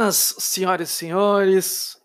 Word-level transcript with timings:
Buenas, 0.00 0.34
senhoras 0.38 0.88
e 0.88 0.92
senhores, 0.94 2.02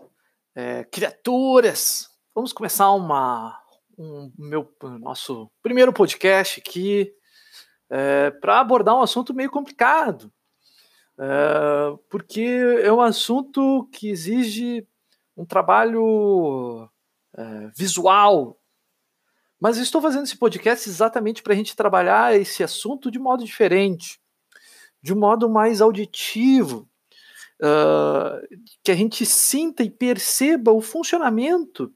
é, 0.53 0.83
criaturas. 0.83 2.09
Vamos 2.35 2.51
começar 2.51 2.91
uma, 2.91 3.57
um 3.97 4.29
meu 4.37 4.69
nosso 4.99 5.49
primeiro 5.63 5.93
podcast 5.93 6.59
aqui 6.59 7.09
é, 7.89 8.31
para 8.31 8.59
abordar 8.59 8.97
um 8.97 9.01
assunto 9.01 9.33
meio 9.33 9.49
complicado, 9.49 10.29
é, 11.17 11.97
porque 12.09 12.41
é 12.83 12.91
um 12.91 12.99
assunto 12.99 13.87
que 13.93 14.09
exige 14.09 14.85
um 15.37 15.45
trabalho 15.45 16.89
é, 17.33 17.71
visual. 17.77 18.59
Mas 19.57 19.77
estou 19.77 20.01
fazendo 20.01 20.25
esse 20.25 20.37
podcast 20.37 20.89
exatamente 20.89 21.41
para 21.41 21.53
a 21.53 21.55
gente 21.55 21.77
trabalhar 21.77 22.35
esse 22.35 22.61
assunto 22.61 23.09
de 23.09 23.19
modo 23.19 23.45
diferente, 23.45 24.19
de 25.01 25.13
um 25.13 25.17
modo 25.17 25.49
mais 25.49 25.79
auditivo 25.79 26.89
uh, 27.61 28.47
que 28.83 28.91
a 28.91 28.95
gente 28.95 29.25
sinta 29.25 29.83
e 29.83 29.89
perceba 29.89 30.71
o 30.71 30.81
funcionamento 30.81 31.93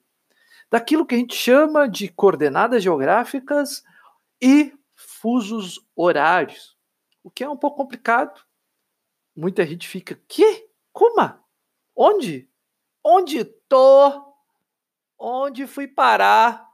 daquilo 0.69 1.05
que 1.05 1.15
a 1.15 1.17
gente 1.17 1.35
chama 1.35 1.87
de 1.87 2.07
coordenadas 2.09 2.83
geográficas 2.83 3.83
e 4.41 4.73
fusos 4.95 5.79
horários, 5.95 6.77
o 7.23 7.31
que 7.31 7.43
é 7.43 7.49
um 7.49 7.57
pouco 7.57 7.77
complicado. 7.77 8.41
Muita 9.35 9.65
gente 9.65 9.87
fica, 9.87 10.19
que? 10.27 10.69
Como? 10.91 11.33
Onde? 11.95 12.49
Onde 13.03 13.43
tô? 13.43 14.33
Onde 15.17 15.65
fui 15.67 15.87
parar? 15.87 16.69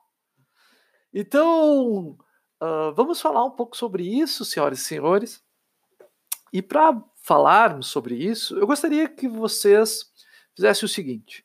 Então, 1.13 2.17
uh, 2.61 2.93
vamos 2.93 3.21
falar 3.21 3.43
um 3.45 3.51
pouco 3.51 3.77
sobre 3.77 4.03
isso, 4.03 4.43
senhoras 4.43 4.79
e 4.79 4.83
senhores. 4.83 5.43
E 6.51 6.61
para 6.61 7.01
falarmos 7.25 7.87
sobre 7.87 8.15
isso, 8.15 8.55
eu 8.57 8.67
gostaria 8.67 9.09
que 9.09 9.27
vocês 9.27 10.11
fizessem 10.55 10.85
o 10.85 10.89
seguinte: 10.89 11.43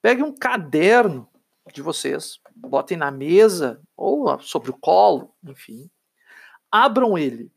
peguem 0.00 0.24
um 0.24 0.34
caderno 0.34 1.28
de 1.72 1.82
vocês, 1.82 2.40
botem 2.56 2.96
na 2.96 3.10
mesa 3.10 3.80
ou 3.94 4.40
sobre 4.40 4.70
o 4.70 4.78
colo, 4.78 5.34
enfim, 5.44 5.90
abram 6.72 7.18
ele. 7.18 7.52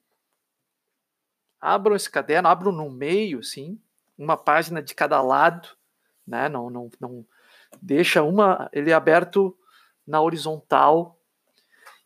Abram 1.61 1.95
esse 1.95 2.09
caderno, 2.09 2.49
abram 2.49 2.71
no 2.71 2.89
meio, 2.89 3.39
assim, 3.39 3.79
uma 4.17 4.35
página 4.35 4.81
de 4.81 4.95
cada 4.95 5.21
lado, 5.21 5.69
né? 6.25 6.49
Não, 6.49 6.69
não, 6.69 6.89
não 6.99 7.25
deixa 7.79 8.23
uma 8.23 8.67
ele 8.73 8.91
aberto 8.91 9.55
na 10.05 10.19
horizontal. 10.19 11.19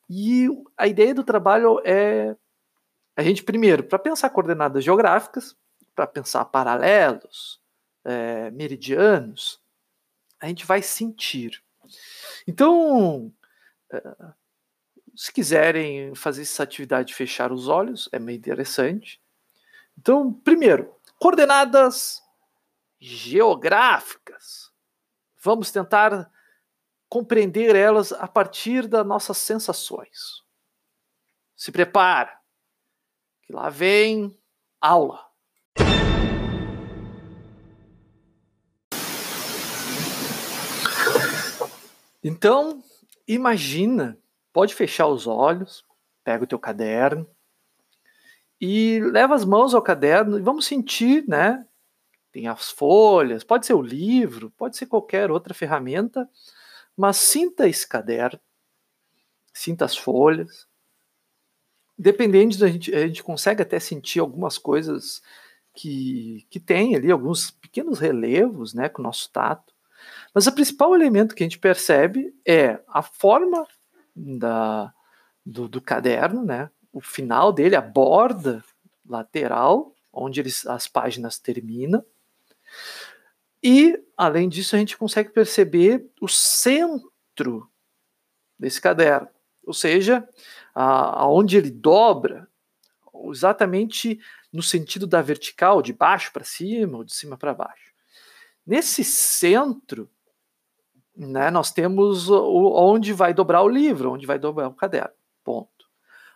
E 0.09 0.47
a 0.77 0.87
ideia 0.87 1.15
do 1.15 1.23
trabalho 1.23 1.81
é 1.85 2.35
a 3.15 3.23
gente, 3.23 3.43
primeiro, 3.43 3.83
para 3.83 3.97
pensar 3.97 4.29
coordenadas 4.29 4.83
geográficas, 4.83 5.55
para 5.95 6.05
pensar 6.05 6.43
paralelos, 6.45 7.61
é, 8.03 8.51
meridianos, 8.51 9.61
a 10.39 10.47
gente 10.47 10.65
vai 10.65 10.81
sentir. 10.81 11.63
Então, 12.45 13.33
é, 13.91 14.15
se 15.15 15.31
quiserem 15.31 16.13
fazer 16.13 16.41
essa 16.41 16.63
atividade 16.63 17.09
de 17.09 17.15
fechar 17.15 17.51
os 17.51 17.69
olhos, 17.69 18.09
é 18.11 18.19
meio 18.19 18.37
interessante. 18.37 19.21
Então, 19.97 20.33
primeiro, 20.33 20.93
coordenadas 21.17 22.21
geográficas. 22.99 24.71
Vamos 25.41 25.71
tentar 25.71 26.29
compreender 27.07 27.75
elas 27.75 28.11
a 28.11 28.27
partir 28.27 28.87
das 28.87 29.05
nossas 29.05 29.37
sensações. 29.37 30.43
Se 31.55 31.71
prepara 31.71 32.37
que 33.45 33.53
lá 33.53 33.69
vem 33.69 34.35
aula. 34.81 35.23
Então, 42.23 42.83
imagina, 43.27 44.17
pode 44.51 44.73
fechar 44.73 45.05
os 45.07 45.27
olhos, 45.27 45.85
pega 46.23 46.43
o 46.43 46.47
teu 46.47 46.57
caderno 46.57 47.29
e 48.59 48.99
leva 48.99 49.35
as 49.35 49.45
mãos 49.45 49.75
ao 49.75 49.81
caderno 49.81 50.39
e 50.39 50.41
vamos 50.41 50.65
sentir, 50.65 51.23
né? 51.27 51.67
Tem 52.31 52.47
as 52.47 52.71
folhas, 52.71 53.43
pode 53.43 53.67
ser 53.67 53.75
o 53.75 53.81
livro, 53.81 54.49
pode 54.57 54.75
ser 54.75 54.87
qualquer 54.87 55.29
outra 55.29 55.53
ferramenta, 55.53 56.27
mas 56.97 57.17
sinta 57.17 57.67
esse 57.67 57.87
caderno, 57.87 58.39
sinta 59.53 59.85
as 59.85 59.95
folhas, 59.95 60.67
Dependendo, 61.97 62.63
a 62.63 62.67
gente, 62.67 62.93
a 62.93 63.07
gente 63.07 63.23
consegue 63.23 63.61
até 63.61 63.79
sentir 63.79 64.19
algumas 64.19 64.57
coisas 64.57 65.21
que, 65.73 66.45
que 66.49 66.59
tem 66.59 66.95
ali, 66.95 67.11
alguns 67.11 67.51
pequenos 67.51 67.99
relevos 67.99 68.73
né, 68.73 68.89
com 68.89 69.01
o 69.01 69.05
nosso 69.05 69.31
tato. 69.31 69.73
Mas 70.33 70.47
o 70.47 70.51
principal 70.51 70.93
elemento 70.93 71.33
que 71.33 71.43
a 71.43 71.45
gente 71.45 71.59
percebe 71.59 72.33
é 72.45 72.79
a 72.87 73.01
forma 73.01 73.65
da, 74.15 74.93
do, 75.45 75.67
do 75.67 75.81
caderno, 75.81 76.43
né, 76.43 76.69
o 76.91 77.01
final 77.01 77.51
dele, 77.51 77.75
a 77.75 77.81
borda 77.81 78.63
lateral, 79.07 79.93
onde 80.11 80.39
eles, 80.39 80.65
as 80.65 80.87
páginas 80.87 81.37
terminam. 81.37 82.03
E, 83.61 84.01
além 84.15 84.47
disso, 84.47 84.75
a 84.75 84.79
gente 84.79 84.97
consegue 84.97 85.29
perceber 85.29 86.05
o 86.21 86.27
centro 86.27 87.69
desse 88.57 88.79
caderno, 88.79 89.27
ou 89.65 89.73
seja, 89.73 90.27
aonde 90.75 91.57
ele 91.57 91.71
dobra, 91.71 92.47
exatamente 93.31 94.19
no 94.51 94.61
sentido 94.61 95.07
da 95.07 95.21
vertical, 95.21 95.81
de 95.81 95.93
baixo 95.93 96.31
para 96.33 96.43
cima 96.43 96.97
ou 96.97 97.03
de 97.03 97.13
cima 97.13 97.37
para 97.37 97.53
baixo. 97.53 97.93
Nesse 98.65 99.03
centro, 99.03 100.09
né, 101.15 101.49
nós 101.49 101.71
temos 101.71 102.29
o, 102.29 102.73
onde 102.75 103.13
vai 103.13 103.33
dobrar 103.33 103.63
o 103.63 103.69
livro, 103.69 104.11
onde 104.11 104.25
vai 104.25 104.37
dobrar 104.37 104.67
o 104.67 104.73
caderno. 104.73 105.13
Ponto. 105.43 105.85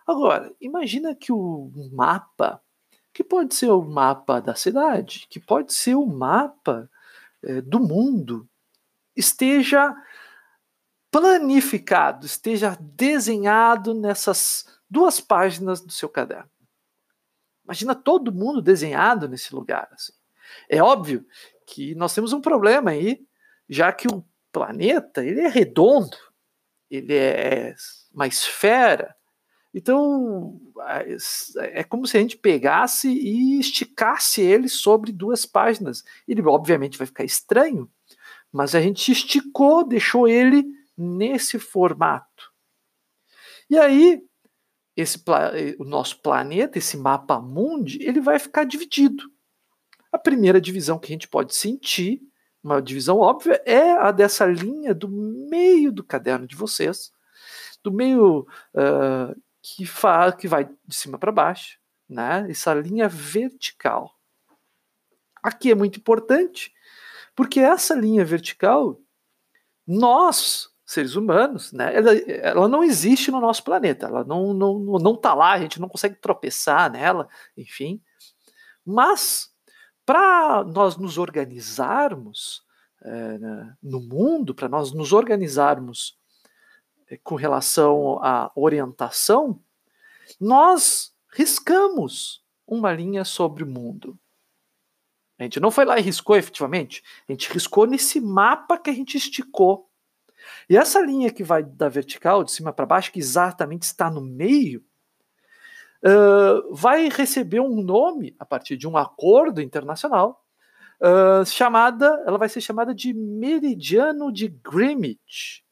Agora, 0.07 0.53
imagina 0.61 1.13
que 1.13 1.31
o 1.31 1.71
mapa, 1.91 2.61
que 3.13 3.23
pode 3.23 3.55
ser 3.55 3.69
o 3.69 3.81
mapa 3.81 4.39
da 4.39 4.55
cidade, 4.55 5.27
que 5.29 5.39
pode 5.39 5.73
ser 5.73 5.95
o 5.95 6.05
mapa 6.05 6.89
é, 7.43 7.61
do 7.61 7.79
mundo, 7.79 8.47
esteja 9.15 9.93
planificado, 11.11 12.25
esteja 12.25 12.77
desenhado 12.79 13.93
nessas 13.93 14.65
duas 14.89 15.19
páginas 15.19 15.81
do 15.81 15.91
seu 15.91 16.09
caderno. 16.09 16.49
Imagina 17.63 17.93
todo 17.93 18.33
mundo 18.33 18.61
desenhado 18.61 19.27
nesse 19.27 19.53
lugar. 19.53 19.87
Assim. 19.91 20.13
É 20.67 20.81
óbvio 20.81 21.25
que 21.65 21.93
nós 21.95 22.13
temos 22.13 22.33
um 22.33 22.41
problema 22.41 22.91
aí, 22.91 23.21
já 23.67 23.91
que 23.91 24.07
o 24.07 24.25
planeta 24.51 25.23
ele 25.23 25.41
é 25.41 25.47
redondo, 25.47 26.17
ele 26.89 27.13
é 27.13 27.75
uma 28.11 28.25
esfera. 28.25 29.15
Então 29.71 30.59
é 31.57 31.83
como 31.83 32.07
se 32.07 32.17
a 32.17 32.19
gente 32.19 32.37
pegasse 32.37 33.07
e 33.07 33.59
esticasse 33.59 34.41
ele 34.41 34.67
sobre 34.67 35.11
duas 35.11 35.45
páginas. 35.45 36.03
Ele 36.27 36.41
obviamente 36.41 36.97
vai 36.97 37.05
ficar 37.05 37.23
estranho, 37.23 37.87
mas 38.51 38.73
a 38.73 38.81
gente 38.81 39.11
esticou, 39.11 39.87
deixou 39.87 40.27
ele 40.27 40.65
nesse 40.99 41.57
formato. 41.57 42.51
E 43.69 43.77
aí, 43.77 44.21
esse, 44.95 45.23
o 45.79 45.85
nosso 45.85 46.21
planeta, 46.21 46.77
esse 46.77 46.97
mapa 46.97 47.39
mundi, 47.39 48.03
ele 48.03 48.19
vai 48.19 48.37
ficar 48.37 48.65
dividido. 48.65 49.23
A 50.11 50.17
primeira 50.17 50.59
divisão 50.59 50.99
que 50.99 51.07
a 51.07 51.13
gente 51.13 51.27
pode 51.27 51.55
sentir, 51.55 52.21
uma 52.61 52.81
divisão 52.81 53.19
óbvia, 53.19 53.61
é 53.65 53.91
a 53.91 54.11
dessa 54.11 54.45
linha 54.45 54.93
do 54.93 55.07
meio 55.07 55.91
do 55.91 56.03
caderno 56.03 56.45
de 56.45 56.55
vocês, 56.55 57.11
do 57.81 57.91
meio 57.91 58.45
uh, 58.73 59.41
que, 59.61 59.85
fa 59.85 60.31
que 60.33 60.47
vai 60.47 60.65
de 60.65 60.95
cima 60.95 61.17
para 61.17 61.31
baixo, 61.31 61.79
né? 62.07 62.45
essa 62.49 62.73
linha 62.73 63.07
vertical. 63.07 64.13
Aqui 65.41 65.71
é 65.71 65.75
muito 65.75 65.99
importante, 65.99 66.73
porque 67.35 67.61
essa 67.61 67.95
linha 67.95 68.25
vertical, 68.25 68.99
nós 69.87 70.69
seres 70.89 71.15
humanos, 71.15 71.71
né? 71.71 71.95
Ela, 71.95 72.15
ela 72.15 72.67
não 72.67 72.83
existe 72.83 73.29
no 73.29 73.39
nosso 73.39 73.63
planeta, 73.63 74.07
ela 74.07 74.23
não 74.23 74.55
não 74.55 74.79
não 74.79 75.13
está 75.13 75.35
lá, 75.35 75.51
a 75.51 75.59
gente 75.59 75.79
não 75.79 75.87
consegue 75.87 76.15
tropeçar 76.15 76.91
nela, 76.91 77.29
enfim. 77.55 78.01
Mas 78.83 79.53
para 80.03 80.63
nós 80.63 80.97
nos 80.97 81.19
organizarmos 81.19 82.63
é, 83.03 83.37
no 83.83 84.01
mundo, 84.01 84.55
para 84.55 84.67
nós 84.67 84.91
nos 84.91 85.13
organizarmos 85.13 86.17
é, 87.07 87.17
com 87.17 87.35
relação 87.35 88.17
à 88.23 88.51
orientação, 88.55 89.61
nós 90.41 91.13
riscamos 91.31 92.43
uma 92.65 92.91
linha 92.91 93.23
sobre 93.23 93.63
o 93.63 93.67
mundo. 93.67 94.17
A 95.37 95.43
gente 95.43 95.59
não 95.59 95.69
foi 95.69 95.85
lá 95.85 95.99
e 95.99 96.01
riscou 96.01 96.35
efetivamente, 96.35 97.03
a 97.27 97.31
gente 97.31 97.53
riscou 97.53 97.85
nesse 97.85 98.19
mapa 98.19 98.75
que 98.75 98.89
a 98.89 98.93
gente 98.93 99.17
esticou 99.17 99.88
e 100.69 100.77
essa 100.77 100.99
linha 100.99 101.31
que 101.31 101.43
vai 101.43 101.63
da 101.63 101.89
vertical, 101.89 102.43
de 102.43 102.51
cima 102.51 102.71
para 102.71 102.85
baixo, 102.85 103.11
que 103.11 103.19
exatamente 103.19 103.83
está 103.83 104.09
no 104.09 104.21
meio, 104.21 104.83
uh, 106.03 106.73
vai 106.73 107.09
receber 107.09 107.59
um 107.59 107.81
nome 107.81 108.35
a 108.39 108.45
partir 108.45 108.77
de 108.77 108.87
um 108.87 108.97
acordo 108.97 109.61
internacional, 109.61 110.45
uh, 111.01 111.45
chamada, 111.45 112.23
ela 112.25 112.37
vai 112.37 112.49
ser 112.49 112.61
chamada 112.61 112.93
de 112.93 113.13
meridiano 113.13 114.31
de 114.31 114.47
Greenwich. 114.47 115.63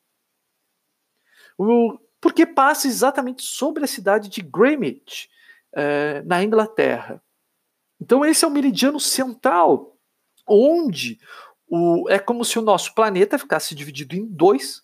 O, 1.58 1.98
porque 2.20 2.46
passa 2.46 2.88
exatamente 2.88 3.44
sobre 3.44 3.84
a 3.84 3.88
cidade 3.88 4.30
de 4.30 4.42
Greenwich, 4.42 5.30
uh, 5.74 6.26
na 6.26 6.44
Inglaterra. 6.44 7.22
Então 8.00 8.24
esse 8.24 8.46
é 8.46 8.48
o 8.48 8.52
meridiano 8.52 9.00
central, 9.00 9.98
onde 10.48 11.20
o, 11.68 12.10
é 12.10 12.20
como 12.20 12.46
se 12.46 12.58
o 12.58 12.62
nosso 12.62 12.94
planeta 12.94 13.38
ficasse 13.38 13.76
dividido 13.76 14.16
em 14.16 14.26
dois. 14.26 14.84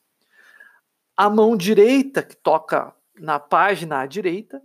A 1.16 1.30
mão 1.30 1.56
direita, 1.56 2.24
que 2.24 2.36
toca 2.36 2.94
na 3.16 3.40
página 3.40 4.02
à 4.02 4.06
direita, 4.06 4.62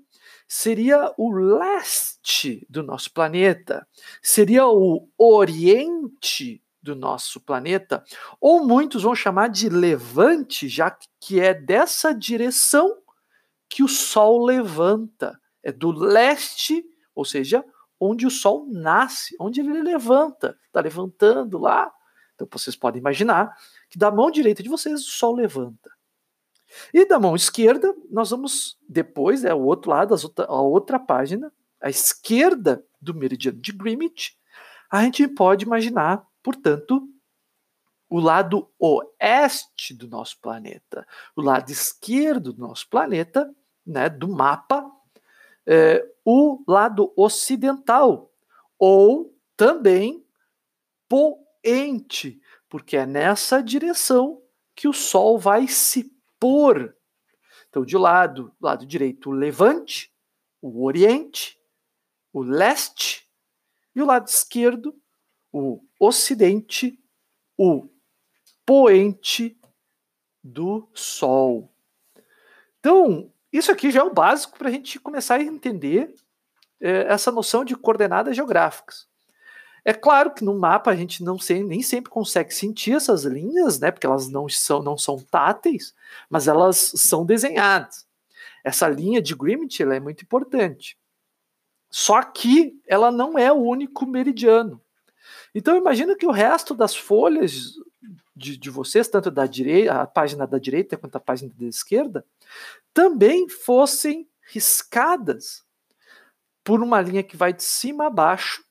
seria 0.46 1.12
o 1.18 1.30
leste 1.30 2.66
do 2.68 2.82
nosso 2.82 3.12
planeta, 3.12 3.86
seria 4.22 4.66
o 4.66 5.08
oriente 5.18 6.62
do 6.82 6.96
nosso 6.96 7.40
planeta, 7.40 8.02
ou 8.40 8.66
muitos 8.66 9.02
vão 9.02 9.14
chamar 9.14 9.48
de 9.48 9.68
levante, 9.68 10.68
já 10.68 10.96
que 11.20 11.38
é 11.38 11.52
dessa 11.52 12.14
direção 12.14 12.96
que 13.68 13.82
o 13.82 13.88
Sol 13.88 14.44
levanta. 14.44 15.38
É 15.62 15.70
do 15.70 15.90
leste, 15.90 16.84
ou 17.14 17.24
seja, 17.24 17.62
onde 18.00 18.26
o 18.26 18.30
Sol 18.30 18.66
nasce, 18.70 19.36
onde 19.38 19.60
ele 19.60 19.82
levanta, 19.82 20.56
está 20.66 20.80
levantando 20.80 21.58
lá. 21.58 21.92
Então 22.38 22.46
vocês 22.52 22.76
podem 22.76 23.00
imaginar 23.00 23.56
que 23.90 23.98
da 23.98 24.10
mão 24.10 24.30
direita 24.30 24.62
de 24.62 24.68
vocês 24.68 25.00
o 25.00 25.10
Sol 25.10 25.34
levanta. 25.34 25.90
E 26.94 27.04
da 27.04 27.18
mão 27.18 27.34
esquerda, 27.34 27.92
nós 28.10 28.30
vamos 28.30 28.78
depois, 28.88 29.44
é 29.44 29.52
o 29.52 29.62
outro 29.62 29.90
lado, 29.90 30.14
a 30.46 30.60
outra 30.60 30.98
página, 30.98 31.52
a 31.80 31.90
esquerda 31.90 32.84
do 33.00 33.14
meridiano 33.14 33.58
de 33.58 33.72
Greenwich, 33.72 34.36
a 34.90 35.02
gente 35.02 35.26
pode 35.28 35.64
imaginar, 35.64 36.24
portanto, 36.42 37.08
o 38.08 38.20
lado 38.20 38.70
oeste 38.78 39.94
do 39.94 40.08
nosso 40.08 40.40
planeta, 40.40 41.06
o 41.36 41.42
lado 41.42 41.70
esquerdo 41.70 42.52
do 42.52 42.60
nosso 42.60 42.88
planeta, 42.88 43.52
né, 43.86 44.08
do 44.08 44.28
mapa, 44.28 44.90
é, 45.66 46.06
o 46.24 46.62
lado 46.66 47.12
ocidental, 47.16 48.32
ou 48.78 49.34
também 49.56 50.24
poente, 51.62 52.40
porque 52.68 52.96
é 52.96 53.06
nessa 53.06 53.62
direção 53.62 54.42
que 54.74 54.88
o 54.88 54.92
Sol 54.92 55.38
vai 55.38 55.66
se 55.66 56.12
por. 56.38 56.96
Então, 57.68 57.84
de 57.84 57.96
lado, 57.96 58.54
lado 58.60 58.86
direito, 58.86 59.30
o 59.30 59.32
levante, 59.32 60.12
o 60.62 60.84
oriente, 60.84 61.58
o 62.32 62.42
leste, 62.42 63.28
e 63.94 64.02
o 64.02 64.06
lado 64.06 64.28
esquerdo, 64.28 64.94
o 65.52 65.82
ocidente, 65.98 66.98
o 67.56 67.88
poente 68.64 69.58
do 70.42 70.88
Sol. 70.94 71.74
Então, 72.78 73.32
isso 73.52 73.72
aqui 73.72 73.90
já 73.90 74.00
é 74.00 74.04
o 74.04 74.14
básico 74.14 74.56
para 74.56 74.68
a 74.68 74.72
gente 74.72 75.00
começar 75.00 75.36
a 75.36 75.42
entender 75.42 76.14
é, 76.80 77.12
essa 77.12 77.32
noção 77.32 77.64
de 77.64 77.74
coordenadas 77.74 78.36
geográficas. 78.36 79.07
É 79.88 79.94
claro 79.94 80.34
que 80.34 80.44
no 80.44 80.52
mapa 80.54 80.90
a 80.90 80.94
gente 80.94 81.24
não 81.24 81.38
sei, 81.38 81.64
nem 81.64 81.80
sempre 81.80 82.10
consegue 82.10 82.52
sentir 82.52 82.92
essas 82.92 83.24
linhas, 83.24 83.80
né? 83.80 83.90
Porque 83.90 84.06
elas 84.06 84.28
não 84.28 84.46
são, 84.46 84.82
não 84.82 84.98
são 84.98 85.18
táteis, 85.18 85.94
mas 86.28 86.46
elas 86.46 86.76
são 86.94 87.24
desenhadas. 87.24 88.06
Essa 88.62 88.86
linha 88.86 89.22
de 89.22 89.34
Greenwich 89.34 89.82
é 89.82 89.98
muito 89.98 90.24
importante. 90.24 90.98
Só 91.88 92.22
que 92.22 92.78
ela 92.86 93.10
não 93.10 93.38
é 93.38 93.50
o 93.50 93.62
único 93.62 94.04
meridiano. 94.04 94.78
Então 95.54 95.74
imagina 95.74 96.14
que 96.14 96.26
o 96.26 96.32
resto 96.32 96.74
das 96.74 96.94
folhas 96.94 97.72
de, 98.36 98.58
de 98.58 98.68
vocês, 98.68 99.08
tanto 99.08 99.30
da 99.30 99.46
direita, 99.46 100.02
a 100.02 100.06
página 100.06 100.46
da 100.46 100.58
direita 100.58 100.98
quanto 100.98 101.16
a 101.16 101.20
página 101.20 101.50
da 101.58 101.64
esquerda, 101.64 102.26
também 102.92 103.48
fossem 103.48 104.28
riscadas 104.52 105.64
por 106.62 106.82
uma 106.82 107.00
linha 107.00 107.22
que 107.22 107.38
vai 107.38 107.54
de 107.54 107.64
cima 107.64 108.08
a 108.08 108.10
baixo 108.10 108.67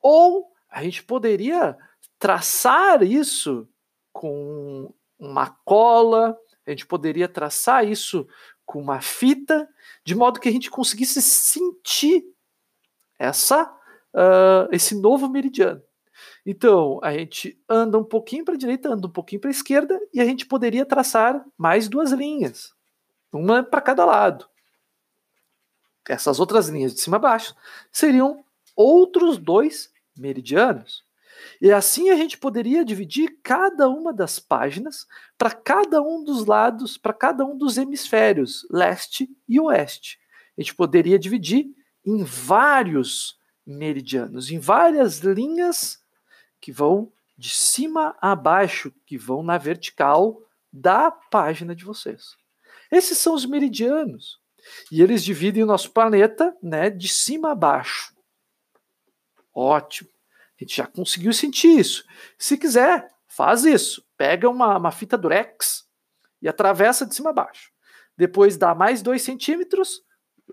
ou 0.00 0.52
a 0.68 0.82
gente 0.82 1.02
poderia 1.02 1.76
traçar 2.18 3.02
isso 3.02 3.68
com 4.12 4.92
uma 5.18 5.50
cola, 5.64 6.38
a 6.66 6.70
gente 6.70 6.86
poderia 6.86 7.28
traçar 7.28 7.86
isso 7.86 8.26
com 8.64 8.80
uma 8.80 9.00
fita, 9.00 9.68
de 10.04 10.14
modo 10.14 10.38
que 10.38 10.48
a 10.48 10.52
gente 10.52 10.70
conseguisse 10.70 11.20
sentir 11.20 12.24
essa, 13.18 13.64
uh, 14.14 14.68
esse 14.72 14.94
novo 14.94 15.28
meridiano. 15.28 15.82
Então, 16.44 17.00
a 17.02 17.12
gente 17.12 17.60
anda 17.68 17.98
um 17.98 18.04
pouquinho 18.04 18.44
para 18.44 18.54
a 18.54 18.58
direita, 18.58 18.90
anda 18.90 19.06
um 19.06 19.10
pouquinho 19.10 19.40
para 19.40 19.50
a 19.50 19.52
esquerda, 19.52 20.00
e 20.12 20.20
a 20.20 20.24
gente 20.24 20.46
poderia 20.46 20.86
traçar 20.86 21.44
mais 21.56 21.88
duas 21.88 22.12
linhas, 22.12 22.72
uma 23.32 23.62
para 23.62 23.80
cada 23.80 24.04
lado. 24.04 24.48
Essas 26.08 26.40
outras 26.40 26.68
linhas 26.68 26.94
de 26.94 27.00
cima 27.00 27.16
a 27.16 27.20
baixo 27.20 27.54
seriam 27.92 28.44
outros 28.76 29.38
dois 29.38 29.90
meridianos. 30.16 31.04
E 31.60 31.70
assim 31.72 32.10
a 32.10 32.16
gente 32.16 32.38
poderia 32.38 32.84
dividir 32.84 33.38
cada 33.42 33.88
uma 33.88 34.12
das 34.12 34.38
páginas 34.38 35.06
para 35.38 35.50
cada 35.50 36.02
um 36.02 36.22
dos 36.22 36.44
lados, 36.44 36.98
para 36.98 37.12
cada 37.12 37.44
um 37.44 37.56
dos 37.56 37.78
hemisférios, 37.78 38.66
leste 38.70 39.28
e 39.48 39.58
oeste. 39.60 40.18
A 40.58 40.60
gente 40.60 40.74
poderia 40.74 41.18
dividir 41.18 41.66
em 42.04 42.24
vários 42.24 43.38
meridianos, 43.66 44.50
em 44.50 44.58
várias 44.58 45.20
linhas 45.20 46.02
que 46.60 46.72
vão 46.72 47.12
de 47.36 47.50
cima 47.50 48.16
a 48.20 48.34
baixo, 48.34 48.92
que 49.06 49.16
vão 49.16 49.42
na 49.42 49.56
vertical 49.56 50.42
da 50.72 51.10
página 51.10 51.74
de 51.74 51.84
vocês. 51.84 52.36
Esses 52.90 53.18
são 53.18 53.34
os 53.34 53.46
meridianos. 53.46 54.38
E 54.92 55.00
eles 55.00 55.24
dividem 55.24 55.62
o 55.62 55.66
nosso 55.66 55.90
planeta 55.90 56.54
né, 56.62 56.90
de 56.90 57.08
cima 57.08 57.52
a 57.52 57.54
baixo. 57.54 58.14
Ótimo. 59.54 60.10
A 60.60 60.64
gente 60.64 60.76
já 60.76 60.86
conseguiu 60.86 61.32
sentir 61.32 61.78
isso. 61.78 62.04
Se 62.38 62.56
quiser, 62.56 63.10
faz 63.26 63.64
isso. 63.64 64.04
Pega 64.16 64.48
uma, 64.48 64.76
uma 64.76 64.90
fita 64.90 65.16
durex 65.16 65.88
e 66.42 66.48
atravessa 66.48 67.06
de 67.06 67.14
cima 67.14 67.30
a 67.30 67.32
baixo. 67.32 67.70
Depois 68.16 68.56
dá 68.56 68.74
mais 68.74 69.00
dois 69.00 69.22
centímetros, 69.22 70.02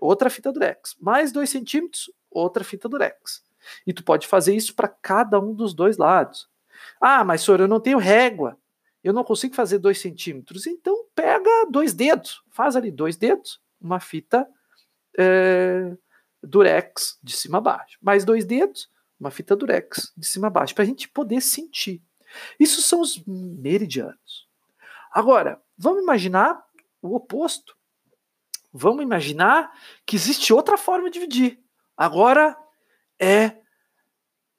outra 0.00 0.30
fita 0.30 0.50
durex. 0.50 0.96
Mais 1.00 1.32
dois 1.32 1.50
centímetros, 1.50 2.10
outra 2.30 2.64
fita 2.64 2.88
durex. 2.88 3.42
E 3.86 3.92
tu 3.92 4.02
pode 4.02 4.26
fazer 4.26 4.54
isso 4.54 4.74
para 4.74 4.88
cada 4.88 5.38
um 5.38 5.54
dos 5.54 5.74
dois 5.74 5.98
lados. 5.98 6.48
Ah, 7.00 7.24
mas 7.24 7.42
senhor, 7.42 7.60
eu 7.60 7.68
não 7.68 7.80
tenho 7.80 7.98
régua. 7.98 8.56
Eu 9.04 9.12
não 9.12 9.24
consigo 9.24 9.54
fazer 9.54 9.78
dois 9.78 9.98
centímetros. 9.98 10.66
Então 10.66 11.04
pega 11.14 11.66
dois 11.70 11.92
dedos. 11.92 12.42
Faz 12.50 12.76
ali 12.76 12.90
dois 12.90 13.16
dedos, 13.16 13.60
uma 13.80 14.00
fita 14.00 14.48
é, 15.18 15.96
durex 16.42 17.18
de 17.22 17.34
cima 17.34 17.58
a 17.58 17.60
baixo. 17.60 17.98
Mais 18.00 18.24
dois 18.24 18.44
dedos, 18.44 18.88
uma 19.18 19.30
fita 19.30 19.56
durex 19.56 20.12
de 20.16 20.26
cima 20.26 20.46
a 20.46 20.50
baixo, 20.50 20.74
para 20.74 20.84
a 20.84 20.86
gente 20.86 21.08
poder 21.08 21.40
sentir. 21.40 22.02
Isso 22.58 22.82
são 22.82 23.00
os 23.00 23.22
meridianos. 23.26 24.48
Agora, 25.10 25.60
vamos 25.76 26.02
imaginar 26.02 26.62
o 27.00 27.14
oposto. 27.14 27.76
Vamos 28.72 29.02
imaginar 29.02 29.72
que 30.04 30.14
existe 30.16 30.52
outra 30.52 30.76
forma 30.76 31.10
de 31.10 31.14
dividir. 31.14 31.58
Agora 31.96 32.56
é 33.18 33.56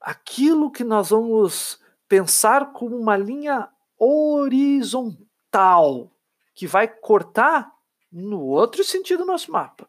aquilo 0.02 0.72
que 0.72 0.84
nós 0.84 1.12
vamos 1.12 1.80
pensar 2.08 2.74
como 2.74 2.98
uma 2.98 3.16
linha 3.16 3.70
horizontal 3.98 5.22
que 6.56 6.66
vai 6.66 6.88
cortar 6.88 7.72
no 8.12 8.42
outro 8.42 8.84
sentido 8.84 9.20
do 9.20 9.28
nosso 9.28 9.52
mapa. 9.52 9.88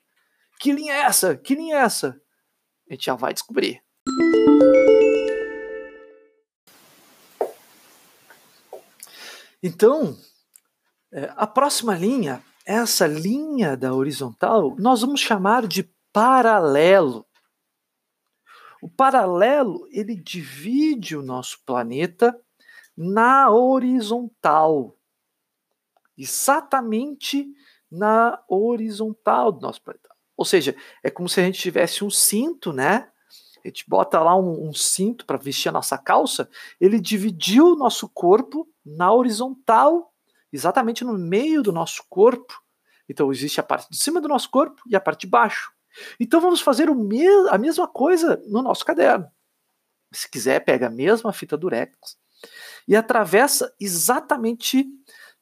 Que 0.61 0.73
linha 0.73 0.93
é 0.93 1.01
essa? 1.01 1.35
Que 1.39 1.55
linha 1.55 1.77
é 1.77 1.79
essa? 1.79 2.21
A 2.87 2.93
gente 2.93 3.07
já 3.07 3.15
vai 3.15 3.33
descobrir. 3.33 3.83
Então, 9.63 10.19
é, 11.11 11.33
a 11.35 11.47
próxima 11.47 11.95
linha, 11.95 12.45
essa 12.67 13.07
linha 13.07 13.75
da 13.75 13.95
horizontal, 13.95 14.77
nós 14.79 15.01
vamos 15.01 15.21
chamar 15.21 15.67
de 15.67 15.91
paralelo. 16.13 17.27
O 18.83 18.89
paralelo, 18.89 19.89
ele 19.91 20.15
divide 20.15 21.17
o 21.17 21.23
nosso 21.23 21.65
planeta 21.65 22.39
na 22.95 23.51
horizontal. 23.51 24.95
Exatamente 26.19 27.51
na 27.91 28.45
horizontal 28.47 29.53
do 29.53 29.61
nosso 29.63 29.83
planeta. 29.83 30.10
Ou 30.41 30.47
seja, 30.47 30.75
é 31.03 31.11
como 31.11 31.29
se 31.29 31.39
a 31.39 31.43
gente 31.43 31.61
tivesse 31.61 32.03
um 32.03 32.09
cinto, 32.09 32.73
né? 32.73 33.11
A 33.63 33.69
gente 33.69 33.85
bota 33.87 34.19
lá 34.19 34.35
um, 34.35 34.71
um 34.71 34.73
cinto 34.73 35.27
para 35.27 35.37
vestir 35.37 35.69
a 35.69 35.73
nossa 35.73 35.99
calça. 35.99 36.49
Ele 36.81 36.99
dividiu 36.99 37.67
o 37.67 37.77
nosso 37.77 38.09
corpo 38.09 38.67
na 38.83 39.13
horizontal, 39.13 40.15
exatamente 40.51 41.05
no 41.05 41.13
meio 41.13 41.63
do 41.63 41.73
nosso 41.73 42.03
corpo. 42.09 42.59
Então 43.07 43.31
existe 43.31 43.61
a 43.61 43.63
parte 43.63 43.91
de 43.91 43.99
cima 43.99 44.19
do 44.19 44.29
nosso 44.29 44.49
corpo 44.49 44.81
e 44.89 44.97
a 44.97 45.01
parte 45.01 45.21
de 45.21 45.27
baixo. 45.27 45.75
Então 46.19 46.41
vamos 46.41 46.63
fazer 46.63 46.89
me 46.89 47.27
a 47.51 47.59
mesma 47.59 47.87
coisa 47.87 48.43
no 48.47 48.63
nosso 48.63 48.83
caderno. 48.83 49.31
Se 50.11 50.27
quiser, 50.27 50.65
pega 50.65 50.87
a 50.87 50.91
mesma 50.91 51.35
fita 51.35 51.55
durex 51.55 51.93
e 52.89 52.97
atravessa 52.97 53.75
exatamente 53.79 54.87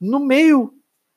no 0.00 0.19
meio 0.19 0.75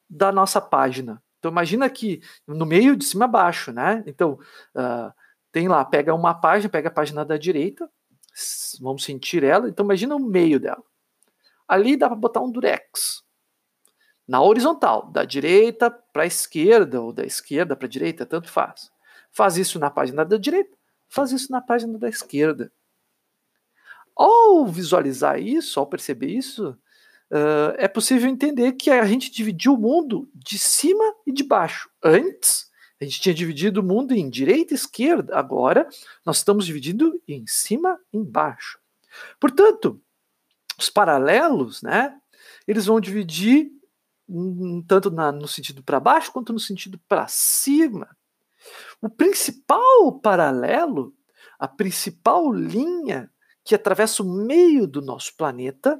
da 0.07 0.31
nossa 0.31 0.61
página. 0.61 1.19
Então 1.41 1.49
imagina 1.49 1.89
que 1.89 2.21
no 2.45 2.67
meio 2.67 2.95
de 2.95 3.03
cima 3.03 3.25
a 3.25 3.27
baixo, 3.27 3.71
né? 3.71 4.03
Então 4.05 4.33
uh, 4.75 5.11
tem 5.51 5.67
lá, 5.67 5.83
pega 5.83 6.13
uma 6.13 6.35
página, 6.35 6.69
pega 6.69 6.89
a 6.89 6.91
página 6.91 7.25
da 7.25 7.35
direita, 7.35 7.89
vamos 8.79 9.03
sentir 9.03 9.43
ela. 9.43 9.67
Então 9.67 9.83
imagina 9.83 10.15
o 10.15 10.19
meio 10.19 10.59
dela. 10.59 10.83
Ali 11.67 11.97
dá 11.97 12.07
para 12.07 12.15
botar 12.15 12.41
um 12.41 12.51
durex. 12.51 13.23
Na 14.27 14.39
horizontal, 14.39 15.09
da 15.11 15.25
direita 15.25 15.89
para 15.89 16.23
a 16.23 16.27
esquerda 16.27 17.01
ou 17.01 17.11
da 17.11 17.25
esquerda 17.25 17.75
para 17.75 17.87
a 17.87 17.89
direita, 17.89 18.23
tanto 18.23 18.47
faz. 18.47 18.91
Faz 19.31 19.57
isso 19.57 19.79
na 19.79 19.89
página 19.89 20.23
da 20.23 20.37
direita, 20.37 20.77
faz 21.09 21.31
isso 21.31 21.51
na 21.51 21.59
página 21.59 21.97
da 21.97 22.07
esquerda. 22.07 22.71
Ao 24.15 24.67
visualizar 24.67 25.41
isso, 25.41 25.79
ao 25.79 25.87
perceber 25.87 26.27
isso, 26.27 26.77
uh, 27.31 27.73
é 27.77 27.87
possível 27.87 28.29
entender 28.29 28.73
que 28.73 28.89
a 28.89 29.05
gente 29.05 29.31
dividiu 29.31 29.73
o 29.73 29.79
mundo 29.79 30.29
de 30.33 30.59
cima 30.59 31.03
e 31.25 31.31
de 31.31 31.43
baixo. 31.43 31.89
Antes, 32.03 32.69
a 32.99 33.05
gente 33.05 33.19
tinha 33.19 33.33
dividido 33.33 33.81
o 33.81 33.83
mundo 33.83 34.13
em 34.13 34.29
direita 34.29 34.73
e 34.73 34.75
esquerda. 34.75 35.35
Agora, 35.35 35.87
nós 36.25 36.37
estamos 36.37 36.65
dividindo 36.65 37.19
em 37.27 37.45
cima 37.47 37.99
e 38.13 38.17
embaixo. 38.17 38.79
Portanto, 39.39 39.99
os 40.77 40.89
paralelos, 40.89 41.81
né, 41.81 42.15
eles 42.67 42.85
vão 42.85 42.99
dividir 42.99 43.71
tanto 44.87 45.11
na, 45.11 45.31
no 45.31 45.47
sentido 45.47 45.83
para 45.83 45.99
baixo 45.99 46.31
quanto 46.31 46.53
no 46.53 46.59
sentido 46.59 46.99
para 47.07 47.27
cima. 47.27 48.15
O 49.01 49.09
principal 49.09 50.19
paralelo, 50.21 51.13
a 51.59 51.67
principal 51.67 52.51
linha 52.53 53.31
que 53.63 53.75
atravessa 53.75 54.23
o 54.23 54.45
meio 54.45 54.87
do 54.87 55.01
nosso 55.01 55.35
planeta 55.35 55.99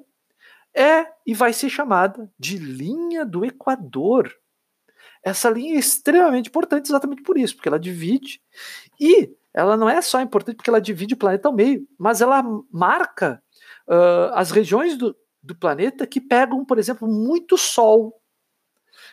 é 0.75 1.06
e 1.25 1.34
vai 1.34 1.54
ser 1.54 1.70
chamada 1.70 2.32
de 2.40 2.58
linha 2.58 3.25
do 3.25 3.46
Equador. 3.46 4.34
Essa 5.24 5.50
linha 5.50 5.75
é 5.75 5.80
extremamente 5.80 6.48
importante 6.48 6.88
exatamente 6.88 7.22
por 7.22 7.38
isso, 7.38 7.56
porque 7.56 7.70
ela 7.70 7.80
divide 7.80 8.42
e 9.00 9.36
ela 9.54 9.75
não 9.75 9.90
é 9.90 10.01
só 10.01 10.22
importante 10.22 10.56
porque 10.56 10.70
ela 10.70 10.82
divide 10.82 11.13
o 11.13 11.18
planeta 11.18 11.48
ao 11.48 11.54
meio, 11.54 11.88
mas 11.98 12.22
ela 12.22 12.44
marca 12.72 13.44
uh, 13.88 14.34
as 14.34 14.51
regiões 14.51 14.98
do, 14.98 15.16
do 15.44 15.56
planeta 15.56 16.08
que 16.08 16.22
pegam, 16.22 16.66
por 16.66 16.80
exemplo, 16.80 17.08
muito 17.08 17.58
sol. 17.58 18.20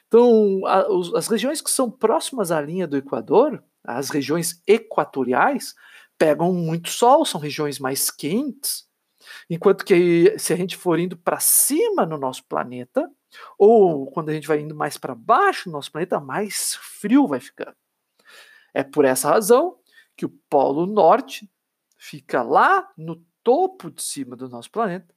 Então, 0.07 0.65
a, 0.67 0.88
os, 0.91 1.15
as 1.15 1.27
regiões 1.27 1.61
que 1.61 1.71
são 1.71 1.91
próximas 1.91 2.50
à 2.50 2.61
linha 2.61 2.87
do 2.87 2.97
Equador, 2.97 3.62
as 3.85 4.11
regiões 4.11 4.62
equatoriais, 4.67 5.75
pegam 6.17 6.53
muito 6.53 6.88
sol, 6.88 7.25
são 7.25 7.41
regiões 7.41 7.79
mais 7.79 8.11
quentes, 8.11 8.88
enquanto 9.49 9.85
que 9.85 10.39
se 10.39 10.53
a 10.53 10.57
gente 10.57 10.77
for 10.77 10.99
indo 10.99 11.17
para 11.17 11.41
cima 11.41 12.07
no 12.07 12.19
nosso 12.19 12.45
planeta, 12.45 13.11
ou 13.59 14.11
quando 14.11 14.31
a 14.31 14.35
gente 14.35 14.49
vai 14.49 14.61
indo 14.61 14.75
mais 14.75 14.97
para 14.97 15.15
baixo 15.15 15.69
no 15.69 15.75
nosso 15.75 15.93
planeta, 15.93 16.21
mais 16.21 16.75
frio 16.77 17.27
vai 17.27 17.41
ficando. 17.41 17.77
É 18.73 18.83
por 18.83 19.05
essa 19.05 19.29
razão 19.29 19.79
que 20.17 20.25
o 20.25 20.31
Polo 20.51 20.87
Norte 20.87 21.51
fica 21.97 22.43
lá 22.43 22.91
no 22.97 23.25
topo 23.43 23.91
de 23.91 24.03
cima 24.03 24.37
do 24.37 24.49
nosso 24.49 24.71
planeta 24.71 25.15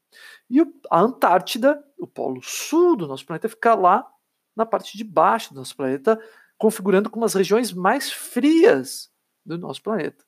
e 0.50 0.60
a 0.90 1.00
Antártida, 1.00 1.84
o 1.98 2.08
Polo 2.08 2.42
Sul 2.42 2.96
do 2.96 3.08
nosso 3.08 3.26
planeta, 3.26 3.50
fica 3.50 3.74
lá 3.74 4.08
na 4.56 4.66
parte 4.66 4.98
de 4.98 5.04
baixo 5.04 5.54
do 5.54 5.58
nosso 5.58 5.76
planeta, 5.76 6.22
configurando 6.58 7.10
como 7.10 7.26
as 7.26 7.34
regiões 7.34 7.72
mais 7.72 8.12
frias 8.12 9.12
do 9.46 9.58
nosso 9.58 9.82
planeta. 9.82 10.24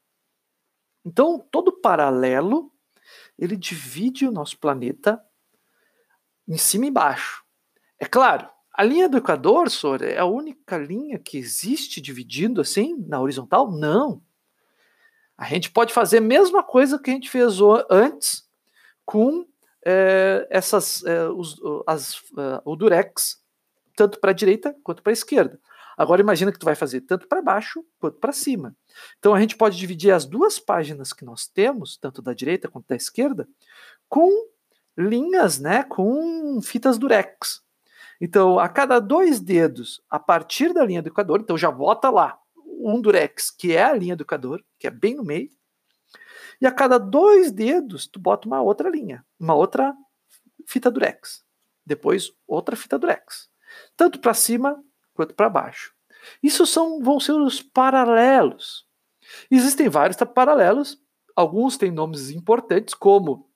Então, 1.06 1.38
todo 1.52 1.82
paralelo, 1.82 2.73
ele 3.38 3.56
divide 3.56 4.28
o 4.28 4.32
nosso 4.32 4.58
planeta 4.58 5.24
em 6.48 6.58
cima 6.58 6.86
e 6.86 6.90
embaixo. 6.90 7.44
É 8.00 8.06
claro, 8.06 8.50
a 8.74 8.84
linha 8.84 9.08
do 9.08 9.18
Equador, 9.18 9.70
Sora, 9.70 10.10
é 10.10 10.18
a 10.18 10.26
única 10.26 10.78
linha 10.78 11.20
que 11.20 11.38
existe 11.38 12.02
dividindo 12.02 12.60
assim 12.60 12.96
na 13.08 13.22
horizontal? 13.22 13.72
Não. 13.72 14.22
A 15.38 15.46
gente 15.46 15.72
pode 15.72 15.94
fazer 15.94 16.18
a 16.18 16.22
mesma 16.22 16.64
coisa 16.64 17.00
que 17.00 17.10
a 17.10 17.14
gente 17.14 17.30
fez 17.30 17.60
antes 17.90 18.48
com 19.06 19.46
é, 19.86 20.48
essas 20.50 21.04
é, 21.06 21.28
os, 21.30 21.60
as, 21.86 22.20
uh, 22.32 22.62
o 22.66 22.76
durex, 22.76 23.44
tanto 23.96 24.20
para 24.20 24.32
a 24.32 24.34
direita 24.34 24.76
quanto 24.84 25.04
para 25.04 25.12
a 25.12 25.14
esquerda. 25.14 25.60
Agora 25.98 26.22
imagina 26.22 26.52
que 26.52 26.60
tu 26.60 26.66
vai 26.66 26.76
fazer 26.76 27.02
tanto 27.02 27.28
para 27.28 27.42
baixo 27.42 27.86
quanto 28.00 28.18
para 28.18 28.32
cima. 28.32 28.76
Então 29.20 29.34
a 29.34 29.40
gente 29.40 29.58
pode 29.58 29.78
dividir 29.78 30.12
as 30.12 30.26
duas 30.26 30.60
páginas 30.60 31.14
que 31.14 31.26
nós 31.26 31.48
temos, 31.48 31.98
tanto 31.98 32.22
da 32.22 32.34
direita 32.34 32.68
quanto 32.68 32.88
da 32.88 32.96
esquerda, 32.96 33.48
com 34.10 34.30
linhas, 34.98 35.60
né, 35.60 35.84
com 35.84 36.62
fitas 36.62 36.98
durex. 36.98 37.62
Então, 38.22 38.60
a 38.60 38.70
cada 38.70 39.00
dois 39.00 39.40
dedos, 39.40 40.02
a 40.10 40.20
partir 40.20 40.74
da 40.74 40.86
linha 40.86 41.02
do 41.02 41.10
Equador, 41.10 41.42
então 41.42 41.58
já 41.58 41.70
bota 41.70 42.10
lá 42.10 42.40
um 42.66 43.02
durex, 43.02 43.50
que 43.50 43.76
é 43.76 43.84
a 43.84 43.94
linha 43.94 44.16
do 44.16 44.24
Equador, 44.24 44.64
que 44.80 44.88
é 44.88 44.92
bem 44.92 45.16
no 45.16 45.24
meio, 45.24 45.50
e 46.62 46.66
a 46.66 46.72
cada 46.72 46.98
dois 46.98 47.52
dedos, 47.52 48.08
tu 48.08 48.20
bota 48.20 48.48
uma 48.48 48.62
outra 48.62 48.90
linha, 48.90 49.26
uma 49.40 49.54
outra 49.56 49.94
fita 50.66 50.90
durex. 50.90 51.44
Depois, 51.86 52.32
outra 52.48 52.76
fita 52.76 52.98
durex. 52.98 53.50
Tanto 53.98 54.20
para 54.20 54.34
cima 54.34 54.82
quanto 55.14 55.34
para 55.34 55.50
baixo. 55.50 55.94
Isso 56.42 56.66
são, 56.66 57.02
vão 57.02 57.20
ser 57.20 57.34
os 57.34 57.62
paralelos. 57.62 58.88
Existem 59.50 59.90
vários 59.90 60.18
paralelos, 60.34 61.02
alguns 61.36 61.78
têm 61.78 61.92
nomes 61.92 62.30
importantes, 62.30 62.94
como 62.94 63.50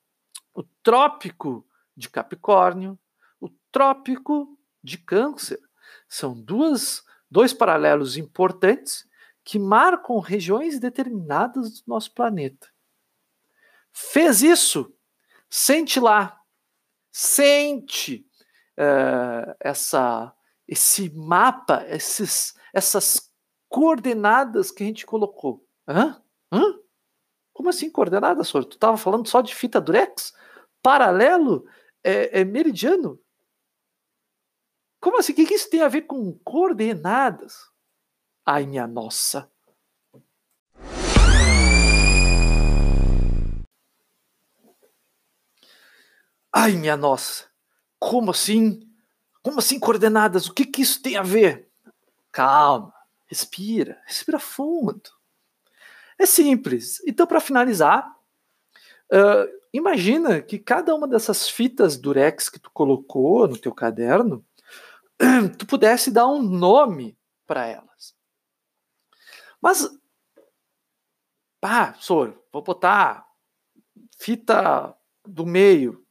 o 0.54 0.64
Trópico 0.82 1.68
de 1.96 2.10
Capricórnio, 2.10 2.98
o 3.40 3.50
Trópico 3.72 4.58
de 4.84 4.98
Câncer. 4.98 5.60
São 6.08 6.40
duas, 6.40 7.04
dois 7.30 7.54
paralelos 7.54 8.18
importantes 8.18 9.08
que 9.44 9.60
marcam 9.60 10.20
regiões 10.20 10.80
determinadas 10.80 11.82
do 11.82 11.84
nosso 11.88 12.14
planeta. 12.14 12.68
Fez 13.94 14.42
isso? 14.42 14.94
Sente 15.50 16.00
lá. 16.00 16.40
Sente 17.12 18.28
uh, 18.78 19.56
essa 19.60 20.34
esse 20.68 21.10
mapa, 21.10 21.86
esses, 21.88 22.56
essas 22.74 23.32
coordenadas 23.70 24.72
que 24.72 24.84
a 24.84 24.86
gente 24.86 25.06
colocou. 25.06 25.66
Hã? 25.88 26.22
Hã? 26.52 26.80
Como 27.54 27.70
assim 27.70 27.90
coordenadas, 27.90 28.50
senhor? 28.50 28.66
Tu 28.66 28.76
estava 28.76 28.98
falando 28.98 29.28
só 29.28 29.42
de 29.42 29.56
fita 29.56 29.80
durex? 29.82 30.34
Paralelo? 30.82 31.66
É, 32.04 32.42
é 32.42 32.44
meridiano? 32.44 33.20
Como 35.00 35.18
assim? 35.18 35.32
O 35.32 35.36
que, 35.36 35.46
que 35.46 35.54
isso 35.54 35.70
tem 35.70 35.82
a 35.82 35.88
ver 35.88 36.04
com 36.04 36.38
coordenadas? 36.40 37.72
Ai, 38.46 38.66
minha 38.66 38.88
nossa. 38.88 39.52
Ai, 46.54 46.74
minha 46.74 46.98
nossa. 46.98 47.46
Como 48.00 48.32
assim? 48.32 48.87
Como 49.48 49.60
assim 49.60 49.80
coordenadas? 49.80 50.48
O 50.48 50.54
que, 50.54 50.66
que 50.66 50.82
isso 50.82 51.01
tem 51.01 51.16
a 51.16 51.24
ver? 51.24 51.70
Calma, 52.34 52.94
respira, 53.27 53.98
respira 54.06 54.39
fundo. 54.39 55.10
É 56.20 56.25
simples. 56.25 57.01
Então, 57.08 57.25
para 57.25 57.39
finalizar, 57.39 58.13
uh, 59.10 59.48
imagina 59.72 60.42
que 60.42 60.60
cada 60.60 60.94
uma 60.94 61.08
dessas 61.08 61.48
fitas 61.50 61.96
durex 61.96 62.50
que 62.50 62.60
tu 62.60 62.70
colocou 62.72 63.48
no 63.48 63.58
teu 63.58 63.74
caderno, 63.74 64.46
tu 65.58 65.66
pudesse 65.66 66.12
dar 66.12 66.27
um 66.27 66.42
nome 66.44 67.18
para 67.46 67.66
elas. 67.68 68.13
Mas, 69.62 69.89
ah, 71.62 71.94
Soro, 72.01 72.44
vou 72.51 72.62
botar 72.62 73.25
fita 74.18 74.94
do 75.25 75.46
meio, 75.46 76.06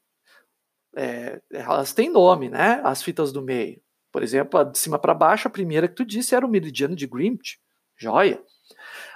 é, 0.97 1.41
elas 1.53 1.93
têm 1.93 2.11
nome, 2.11 2.49
né? 2.49 2.81
As 2.83 3.03
fitas 3.03 3.31
do 3.31 3.43
meio. 3.43 3.81
Por 4.11 4.23
exemplo, 4.23 4.59
a 4.59 4.65
de 4.65 4.79
cima 4.79 4.99
para 4.99 5.13
baixo, 5.13 5.47
a 5.47 5.51
primeira 5.51 5.87
que 5.87 5.95
tu 5.95 6.05
disse 6.05 6.35
era 6.35 6.47
o 6.47 6.49
meridiano 6.49 6.97
de 6.97 7.07
Greenwich. 7.07 7.61
Joia. 7.97 8.43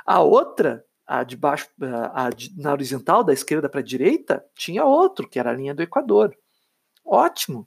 A 0.05 0.21
outra, 0.21 0.85
a 1.07 1.25
de 1.25 1.37
baixo, 1.37 1.69
a 2.13 2.29
de, 2.31 2.55
na 2.61 2.73
horizontal, 2.73 3.25
da 3.25 3.33
esquerda 3.33 3.69
para 3.69 3.81
a 3.81 3.85
direita, 3.85 4.45
tinha 4.55 4.85
outro, 4.85 5.29
que 5.29 5.39
era 5.39 5.51
a 5.51 5.55
linha 5.55 5.75
do 5.75 5.83
Equador. 5.83 6.37
Ótimo. 7.05 7.67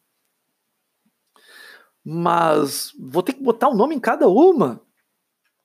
Mas 2.05 2.91
vou 2.99 3.23
ter 3.23 3.33
que 3.33 3.41
botar 3.41 3.69
um 3.69 3.75
nome 3.75 3.95
em 3.95 3.99
cada 3.99 4.27
uma. 4.27 4.81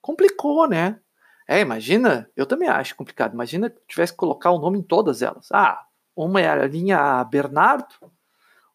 Complicou, 0.01 0.67
né? 0.67 0.99
É, 1.47 1.59
imagina, 1.59 2.29
eu 2.35 2.45
também 2.45 2.69
acho 2.69 2.95
complicado. 2.95 3.33
Imagina 3.33 3.69
que 3.69 3.79
tivesse 3.87 4.13
que 4.13 4.17
colocar 4.17 4.51
o 4.51 4.57
um 4.57 4.61
nome 4.61 4.79
em 4.79 4.83
todas 4.83 5.21
elas. 5.21 5.51
Ah, 5.51 5.83
uma 6.15 6.41
é 6.41 6.47
a 6.47 6.67
linha 6.67 7.23
Bernardo, 7.25 7.95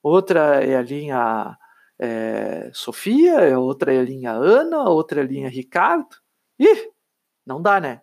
outra 0.05 0.63
é 0.63 0.77
a 0.77 0.83
linha 0.83 1.59
é, 1.99 2.71
Sofia, 2.75 3.59
outra 3.59 3.95
é 3.95 4.01
a 4.01 4.05
linha 4.05 4.33
Ana, 4.33 4.85
outra 4.89 5.21
é 5.21 5.25
a 5.25 5.27
linha 5.27 5.49
Ricardo. 5.49 6.17
Ih, 6.59 6.93
não 7.47 7.61
dá, 7.63 7.81
né? 7.81 8.03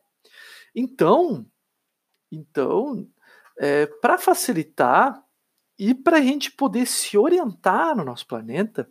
Então, 0.75 1.46
então 2.31 3.08
é, 3.60 3.86
para 3.86 4.17
facilitar 4.17 5.24
e 5.77 5.93
para 5.93 6.17
a 6.17 6.22
gente 6.22 6.51
poder 6.51 6.88
se 6.88 7.17
orientar 7.17 7.96
no 7.96 8.03
nosso 8.03 8.25
planeta, 8.25 8.89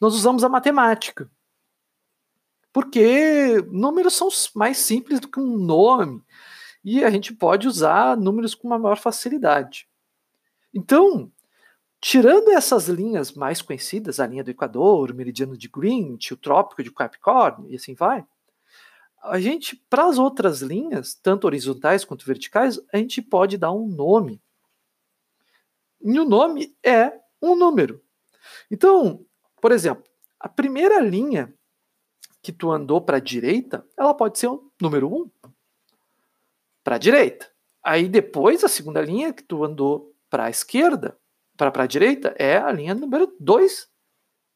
nós 0.00 0.14
usamos 0.14 0.44
a 0.44 0.48
matemática. 0.48 1.30
Porque 2.72 3.62
números 3.70 4.14
são 4.14 4.28
mais 4.54 4.78
simples 4.78 5.20
do 5.20 5.28
que 5.28 5.40
um 5.40 5.56
nome 5.56 6.22
e 6.84 7.04
a 7.04 7.10
gente 7.10 7.32
pode 7.32 7.66
usar 7.66 8.16
números 8.16 8.54
com 8.54 8.66
uma 8.66 8.78
maior 8.78 8.96
facilidade. 8.98 9.88
Então, 10.74 11.32
tirando 12.04 12.50
essas 12.50 12.86
linhas 12.86 13.32
mais 13.32 13.62
conhecidas, 13.62 14.20
a 14.20 14.26
linha 14.26 14.44
do 14.44 14.50
Equador, 14.50 15.10
o 15.10 15.14
meridiano 15.14 15.56
de 15.56 15.68
Greenwich, 15.68 16.34
o 16.34 16.36
trópico 16.36 16.82
de 16.82 16.92
Capricórnio 16.92 17.70
e 17.70 17.76
assim 17.76 17.94
vai, 17.94 18.26
a 19.22 19.40
gente, 19.40 19.74
para 19.88 20.04
as 20.04 20.18
outras 20.18 20.60
linhas, 20.60 21.14
tanto 21.14 21.46
horizontais 21.46 22.04
quanto 22.04 22.26
verticais, 22.26 22.78
a 22.92 22.98
gente 22.98 23.22
pode 23.22 23.56
dar 23.56 23.72
um 23.72 23.86
nome 23.86 24.38
e 26.02 26.20
o 26.20 26.26
nome 26.26 26.76
é 26.84 27.10
um 27.40 27.56
número. 27.56 28.02
Então, 28.70 29.24
por 29.58 29.72
exemplo, 29.72 30.04
a 30.38 30.46
primeira 30.46 31.00
linha 31.00 31.54
que 32.42 32.52
tu 32.52 32.70
andou 32.70 33.00
para 33.00 33.16
a 33.16 33.20
direita, 33.20 33.82
ela 33.96 34.12
pode 34.12 34.38
ser 34.38 34.48
o 34.48 34.70
número 34.78 35.10
1 35.10 35.30
para 36.84 36.96
a 36.96 36.98
direita. 36.98 37.50
Aí 37.82 38.10
depois 38.10 38.62
a 38.62 38.68
segunda 38.68 39.00
linha 39.00 39.32
que 39.32 39.42
tu 39.42 39.64
andou 39.64 40.14
para 40.28 40.44
a 40.44 40.50
esquerda, 40.50 41.18
para 41.56 41.84
a 41.84 41.86
direita, 41.86 42.34
é 42.38 42.56
a 42.56 42.70
linha 42.70 42.94
número 42.94 43.34
2 43.38 43.88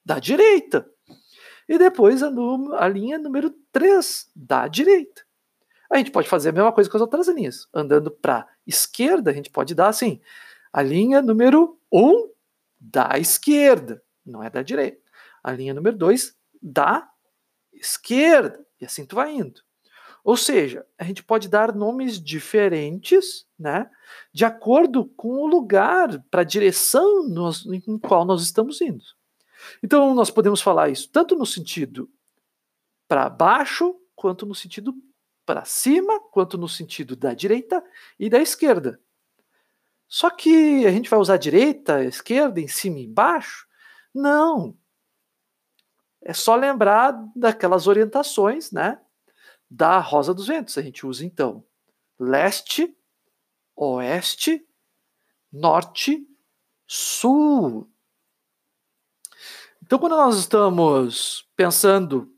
da 0.05 0.19
direita. 0.19 0.88
E 1.69 1.78
depois 1.78 2.23
a, 2.23 2.31
a 2.78 2.88
linha 2.88 3.19
número 3.19 3.50
3 3.73 4.31
da 4.35 4.67
direita. 4.67 5.23
A 5.90 5.97
gente 5.99 6.11
pode 6.11 6.28
fazer 6.28 6.50
a 6.50 6.52
mesma 6.52 6.73
coisa 6.73 6.90
com 6.90 6.97
as 6.97 7.00
outras 7.00 7.28
linhas. 7.28 7.69
Andando 7.73 8.11
para 8.11 8.40
a 8.40 8.49
esquerda, 8.67 9.31
a 9.31 9.35
gente 9.35 9.50
pode 9.50 9.75
dar 9.75 9.88
assim: 9.88 10.21
a 10.73 10.83
linha 10.83 11.23
número 11.23 11.78
1 11.93 12.09
um 12.09 12.31
da 12.81 13.19
esquerda, 13.19 14.02
não 14.25 14.43
é 14.43 14.50
da 14.50 14.62
direita. 14.62 15.00
A 15.43 15.52
linha 15.52 15.75
número 15.75 15.97
2 15.97 16.37
da 16.61 17.09
esquerda, 17.73 18.64
e 18.81 18.85
assim 18.85 19.07
tu 19.07 19.17
vai 19.17 19.33
indo. 19.33 19.61
Ou 20.29 20.37
seja, 20.37 20.85
a 20.99 21.05
gente 21.05 21.25
pode 21.25 21.49
dar 21.49 21.75
nomes 21.75 22.23
diferentes, 22.23 23.47
né, 23.59 23.91
de 24.31 24.45
acordo 24.45 25.07
com 25.17 25.39
o 25.39 25.47
lugar, 25.47 26.23
para 26.31 26.43
a 26.43 26.45
direção 26.45 27.25
em 27.73 27.99
qual 27.99 28.27
nós 28.27 28.43
estamos 28.43 28.79
indo. 28.83 29.03
Então, 29.83 30.15
nós 30.15 30.31
podemos 30.31 30.61
falar 30.61 30.91
isso 30.91 31.09
tanto 31.09 31.35
no 31.35 31.47
sentido 31.47 32.11
para 33.09 33.27
baixo, 33.31 33.99
quanto 34.15 34.45
no 34.45 34.55
sentido 34.55 34.95
para 35.47 35.65
cima, 35.65 36.21
quanto 36.21 36.59
no 36.59 36.69
sentido 36.69 37.17
da 37.17 37.33
direita 37.33 37.83
e 38.19 38.29
da 38.29 38.39
esquerda. 38.39 39.01
Só 40.07 40.29
que 40.29 40.87
a 40.87 40.91
gente 40.91 41.09
vai 41.09 41.19
usar 41.19 41.39
direita, 41.39 42.05
esquerda, 42.05 42.61
em 42.61 42.69
cima 42.69 42.99
e 42.99 43.07
embaixo? 43.07 43.67
Não. 44.15 44.77
É 46.21 46.35
só 46.35 46.55
lembrar 46.55 47.19
daquelas 47.35 47.87
orientações, 47.87 48.71
né? 48.71 49.01
Da 49.71 49.99
Rosa 49.99 50.33
dos 50.33 50.47
Ventos. 50.47 50.79
A 50.79 50.83
gente 50.83 51.07
usa 51.07 51.25
então 51.25 51.65
leste, 52.19 52.97
oeste, 53.77 54.67
norte, 55.53 56.27
sul. 56.87 57.91
Então, 59.83 59.99
quando 59.99 60.17
nós 60.17 60.37
estamos 60.37 61.49
pensando 61.57 62.35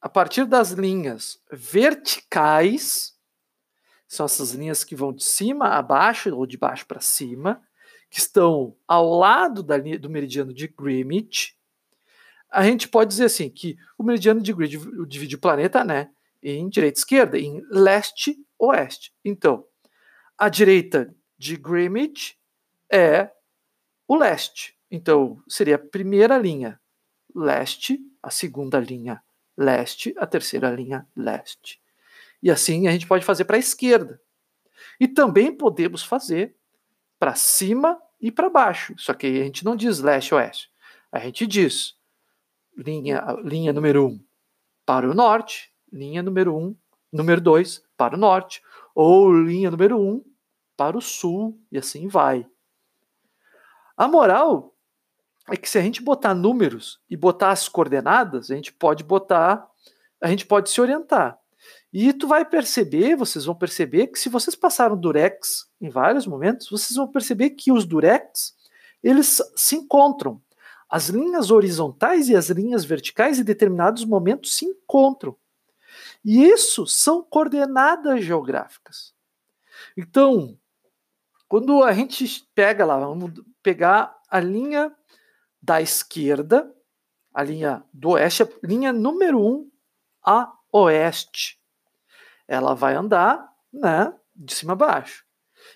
a 0.00 0.08
partir 0.08 0.44
das 0.44 0.70
linhas 0.72 1.40
verticais, 1.50 3.14
são 4.08 4.26
essas 4.26 4.52
linhas 4.52 4.82
que 4.82 4.96
vão 4.96 5.12
de 5.12 5.22
cima 5.22 5.68
a 5.68 5.82
baixo 5.82 6.34
ou 6.34 6.46
de 6.46 6.56
baixo 6.56 6.86
para 6.86 7.00
cima, 7.00 7.62
que 8.10 8.18
estão 8.18 8.76
ao 8.88 9.18
lado 9.18 9.62
da 9.62 9.76
linha, 9.76 9.98
do 9.98 10.10
meridiano 10.10 10.52
de 10.52 10.66
Greenwich. 10.66 11.56
A 12.50 12.64
gente 12.64 12.88
pode 12.88 13.10
dizer 13.10 13.26
assim 13.26 13.48
que 13.48 13.78
o 13.96 14.02
meridiano 14.02 14.40
de 14.40 14.52
Greenwich 14.52 15.06
divide 15.06 15.36
o 15.36 15.40
planeta, 15.40 15.84
né, 15.84 16.10
em 16.42 16.68
direita 16.68 16.98
e 16.98 17.00
esquerda, 17.00 17.38
em 17.38 17.62
leste 17.70 18.38
oeste. 18.58 19.12
Então, 19.24 19.64
a 20.36 20.48
direita 20.48 21.14
de 21.38 21.56
Greenwich 21.56 22.38
é 22.90 23.30
o 24.06 24.16
leste. 24.16 24.76
Então, 24.90 25.42
seria 25.48 25.76
a 25.76 25.78
primeira 25.78 26.36
linha 26.38 26.80
leste, 27.34 28.00
a 28.22 28.30
segunda 28.30 28.78
linha 28.78 29.22
leste, 29.56 30.14
a 30.18 30.26
terceira 30.26 30.70
linha 30.70 31.06
leste. 31.14 31.80
E 32.42 32.50
assim 32.50 32.88
a 32.88 32.92
gente 32.92 33.06
pode 33.06 33.24
fazer 33.24 33.44
para 33.44 33.56
a 33.56 33.60
esquerda. 33.60 34.20
E 34.98 35.06
também 35.06 35.56
podemos 35.56 36.02
fazer 36.02 36.56
para 37.18 37.34
cima 37.34 38.00
e 38.20 38.30
para 38.30 38.48
baixo. 38.48 38.94
Só 38.96 39.12
que 39.14 39.26
a 39.26 39.44
gente 39.44 39.64
não 39.64 39.76
diz 39.76 40.00
leste-oeste. 40.00 40.70
A 41.12 41.18
gente 41.18 41.46
diz 41.46 41.94
linha, 42.76 43.22
linha 43.44 43.72
número 43.72 44.06
1 44.06 44.08
um 44.08 44.24
para 44.86 45.08
o 45.08 45.14
norte, 45.14 45.69
linha 45.92 46.22
número 46.22 46.56
1, 46.56 46.58
um, 46.58 46.76
número 47.12 47.40
2 47.40 47.82
para 47.96 48.14
o 48.14 48.18
norte, 48.18 48.62
ou 48.94 49.32
linha 49.32 49.70
número 49.70 49.98
1 49.98 50.08
um 50.08 50.24
para 50.76 50.96
o 50.96 51.00
sul, 51.00 51.60
e 51.70 51.78
assim 51.78 52.08
vai. 52.08 52.46
A 53.96 54.08
moral 54.08 54.74
é 55.48 55.56
que 55.56 55.68
se 55.68 55.78
a 55.78 55.82
gente 55.82 56.02
botar 56.02 56.34
números 56.34 57.00
e 57.08 57.16
botar 57.16 57.50
as 57.50 57.68
coordenadas, 57.68 58.50
a 58.50 58.54
gente 58.54 58.72
pode 58.72 59.04
botar, 59.04 59.68
a 60.20 60.28
gente 60.28 60.46
pode 60.46 60.70
se 60.70 60.80
orientar. 60.80 61.38
E 61.92 62.12
tu 62.12 62.26
vai 62.26 62.44
perceber, 62.44 63.16
vocês 63.16 63.44
vão 63.44 63.54
perceber 63.54 64.06
que 64.06 64.18
se 64.18 64.28
vocês 64.28 64.54
passaram 64.54 64.96
durex 64.96 65.68
em 65.80 65.90
vários 65.90 66.26
momentos, 66.26 66.70
vocês 66.70 66.96
vão 66.96 67.08
perceber 67.08 67.50
que 67.50 67.72
os 67.72 67.84
durex 67.84 68.54
eles 69.02 69.42
se 69.56 69.76
encontram. 69.76 70.40
As 70.88 71.08
linhas 71.08 71.50
horizontais 71.50 72.28
e 72.28 72.36
as 72.36 72.48
linhas 72.50 72.84
verticais 72.84 73.38
em 73.38 73.44
determinados 73.44 74.04
momentos 74.04 74.56
se 74.56 74.64
encontram. 74.64 75.36
E 76.24 76.44
isso 76.44 76.86
são 76.86 77.22
coordenadas 77.22 78.24
geográficas. 78.24 79.14
Então, 79.96 80.58
quando 81.48 81.82
a 81.82 81.92
gente 81.92 82.48
pega 82.54 82.84
lá, 82.84 82.98
vamos 82.98 83.32
pegar 83.62 84.16
a 84.28 84.38
linha 84.38 84.94
da 85.62 85.80
esquerda, 85.80 86.72
a 87.34 87.42
linha 87.42 87.84
do 87.92 88.10
oeste, 88.10 88.42
a 88.42 88.48
linha 88.62 88.92
número 88.92 89.38
1 89.38 89.46
um, 89.46 89.70
a 90.24 90.52
oeste 90.72 91.60
ela 92.46 92.74
vai 92.74 92.94
andar 92.94 93.48
né, 93.72 94.12
de 94.34 94.54
cima 94.54 94.72
a 94.72 94.76
baixo. 94.76 95.24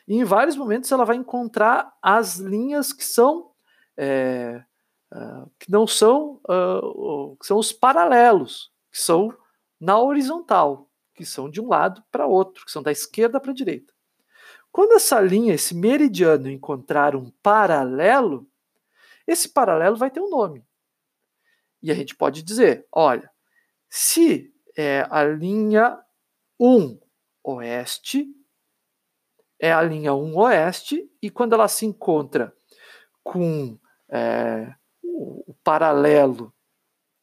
E 0.09 0.17
em 0.17 0.25
vários 0.25 0.57
momentos 0.57 0.91
ela 0.91 1.05
vai 1.05 1.17
encontrar 1.17 1.93
as 2.03 2.37
linhas 2.37 2.93
que 2.93 3.05
são 3.05 3.53
é, 3.97 4.65
uh, 5.13 5.51
que 5.59 5.71
não 5.71 5.87
são 5.87 6.41
uh, 6.49 7.37
que 7.37 7.47
são 7.47 7.59
os 7.59 7.73
paralelos, 7.73 8.73
que 8.91 8.99
são 9.01 9.33
na 9.85 9.99
horizontal, 10.01 10.91
que 11.15 11.27
são 11.27 11.51
de 11.51 11.61
um 11.61 11.69
lado 11.69 12.03
para 12.11 12.27
outro, 12.27 12.65
que 12.65 12.73
são 12.73 12.83
da 12.83 12.91
esquerda 12.91 13.39
para 13.39 13.51
a 13.51 13.55
direita. 13.55 13.93
Quando 14.73 14.95
essa 14.95 15.21
linha, 15.21 15.55
esse 15.55 15.75
meridiano 15.75 16.51
encontrar 16.51 17.15
um 17.15 17.31
paralelo, 17.43 18.49
esse 19.27 19.49
paralelo 19.51 19.97
vai 19.97 20.11
ter 20.11 20.21
um 20.21 20.31
nome. 20.31 20.65
E 21.83 21.93
a 21.93 21.95
gente 21.95 22.17
pode 22.17 22.43
dizer, 22.43 22.87
olha, 22.91 23.31
se 23.91 24.53
é, 24.75 25.07
a 25.11 25.23
linha 25.23 26.03
1 26.59 26.99
oeste 27.45 28.27
é 29.61 29.71
a 29.71 29.83
linha 29.83 30.15
1 30.15 30.37
oeste, 30.37 31.09
e 31.23 31.31
quando 31.31 31.53
ela 31.53 31.69
se 31.69 31.85
encontra 31.85 32.57
com 33.23 33.79
é, 34.09 34.75
o, 35.03 35.55
paralelo 35.63 36.53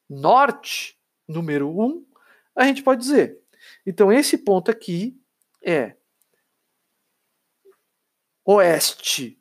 norte, 0.08 0.97
número 1.28 1.69
1, 1.69 2.06
a 2.55 2.65
gente 2.65 2.83
pode 2.83 3.01
dizer. 3.01 3.39
Então, 3.85 4.11
esse 4.11 4.37
ponto 4.37 4.69
aqui 4.71 5.19
é 5.61 5.95
oeste 8.45 9.39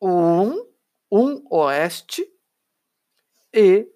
1, 0.00 0.66
1 1.10 1.44
oeste 1.50 2.26
e 3.52 3.86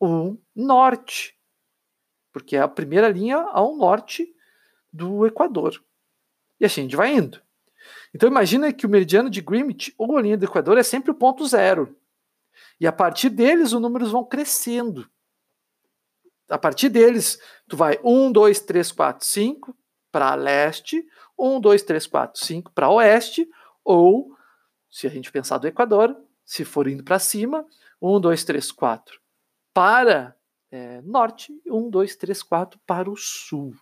1 0.00 0.38
norte, 0.54 1.38
porque 2.32 2.56
é 2.56 2.60
a 2.60 2.68
primeira 2.68 3.08
linha 3.08 3.36
ao 3.36 3.76
norte 3.76 4.34
do 4.92 5.26
Equador. 5.26 5.82
E 6.60 6.64
assim 6.64 6.82
a 6.82 6.84
gente 6.84 6.96
vai 6.96 7.14
indo. 7.14 7.40
Então 8.14 8.28
imagina 8.28 8.72
que 8.72 8.86
o 8.86 8.88
meridiano 8.88 9.30
de 9.30 9.40
Greenwich 9.40 9.94
ou 9.96 10.16
a 10.16 10.22
linha 10.22 10.36
do 10.36 10.44
Equador 10.44 10.78
é 10.78 10.82
sempre 10.82 11.10
o 11.10 11.14
ponto 11.14 11.46
zero. 11.46 11.96
E 12.78 12.86
a 12.86 12.92
partir 12.92 13.30
deles 13.30 13.72
os 13.72 13.80
números 13.80 14.10
vão 14.10 14.24
crescendo. 14.24 15.10
A 16.52 16.58
partir 16.58 16.88
deles, 16.88 17.40
tu 17.66 17.76
vai 17.76 17.98
1, 18.04 18.30
2, 18.30 18.60
3, 18.60 18.92
4, 18.92 19.26
5 19.26 19.76
para 20.10 20.34
leste, 20.34 21.06
1, 21.38 21.60
2, 21.60 21.82
3, 21.82 22.06
4, 22.06 22.44
5 22.44 22.72
para 22.72 22.90
oeste, 22.90 23.48
ou, 23.82 24.36
se 24.90 25.06
a 25.06 25.10
gente 25.10 25.32
pensar 25.32 25.58
do 25.58 25.66
Equador, 25.66 26.14
se 26.44 26.64
for 26.64 26.86
indo 26.86 27.02
para 27.02 27.18
cima, 27.18 27.64
1, 28.00 28.20
2, 28.20 28.44
3, 28.44 28.72
4 28.72 29.20
para 29.72 30.36
é, 30.70 31.00
norte, 31.02 31.58
1, 31.66 31.88
2, 31.88 32.16
3, 32.16 32.42
4 32.42 32.80
para 32.86 33.10
o 33.10 33.16
sul. 33.16 33.74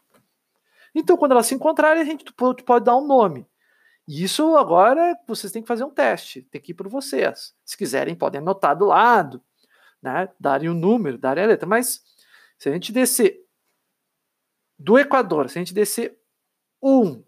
Então, 0.95 1.17
quando 1.17 1.33
elas 1.33 1.47
se 1.47 1.55
encontrarem, 1.55 2.03
a 2.03 2.05
gente 2.05 2.25
pode 2.33 2.85
dar 2.85 2.97
um 2.97 3.07
nome. 3.07 3.47
E 4.07 4.23
isso 4.25 4.57
agora 4.57 5.17
vocês 5.27 5.53
têm 5.53 5.63
que 5.63 5.69
fazer 5.69 5.85
um 5.85 5.91
teste, 5.91 6.43
tem 6.43 6.61
que 6.61 6.73
ir 6.73 6.75
por 6.75 6.89
vocês. 6.89 7.55
Se 7.65 7.77
quiserem, 7.77 8.15
podem 8.15 8.41
anotar 8.41 8.77
do 8.77 8.87
lado, 8.87 9.43
né? 10.03 10.29
Darem 10.39 10.69
o 10.69 10.73
um 10.73 10.75
número, 10.75 11.19
darem 11.19 11.45
a 11.45 11.47
letra. 11.47 11.69
Mas 11.69 12.03
se 12.61 12.69
a 12.69 12.73
gente 12.73 12.93
descer 12.93 13.43
do 14.79 14.99
Equador, 14.99 15.49
se 15.49 15.59
a 15.59 15.63
gente 15.63 15.73
descer 15.73 16.15
1, 16.83 17.03
um, 17.03 17.25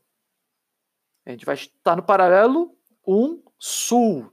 a 1.25 1.31
gente 1.31 1.47
vai 1.47 1.55
estar 1.55 1.97
no 1.97 2.03
paralelo 2.03 2.77
1 3.07 3.17
um, 3.17 3.43
sul. 3.59 4.31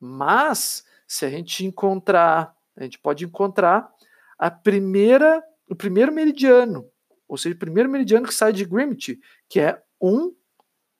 Mas 0.00 0.84
se 1.06 1.24
a 1.24 1.30
gente 1.30 1.64
encontrar, 1.64 2.56
a 2.74 2.82
gente 2.82 2.98
pode 2.98 3.24
encontrar 3.24 3.94
a 4.36 4.50
primeira, 4.50 5.40
o 5.70 5.76
primeiro 5.76 6.12
meridiano, 6.12 6.90
ou 7.28 7.38
seja, 7.38 7.54
o 7.54 7.58
primeiro 7.58 7.88
meridiano 7.88 8.26
que 8.26 8.34
sai 8.34 8.52
de 8.52 8.64
Greenwich, 8.64 9.20
que 9.48 9.60
é 9.60 9.80
1 10.00 10.34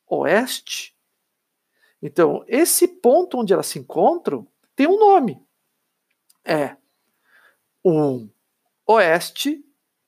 oeste. 0.07 0.97
Então, 2.01 2.45
esse 2.47 2.87
ponto 2.87 3.39
onde 3.39 3.53
elas 3.53 3.67
se 3.67 3.81
encontram 3.81 4.47
tem 4.77 4.87
um 4.87 5.01
nome. 5.01 5.45
É 6.45 6.77
um 7.85 8.31
oeste, 8.87 9.64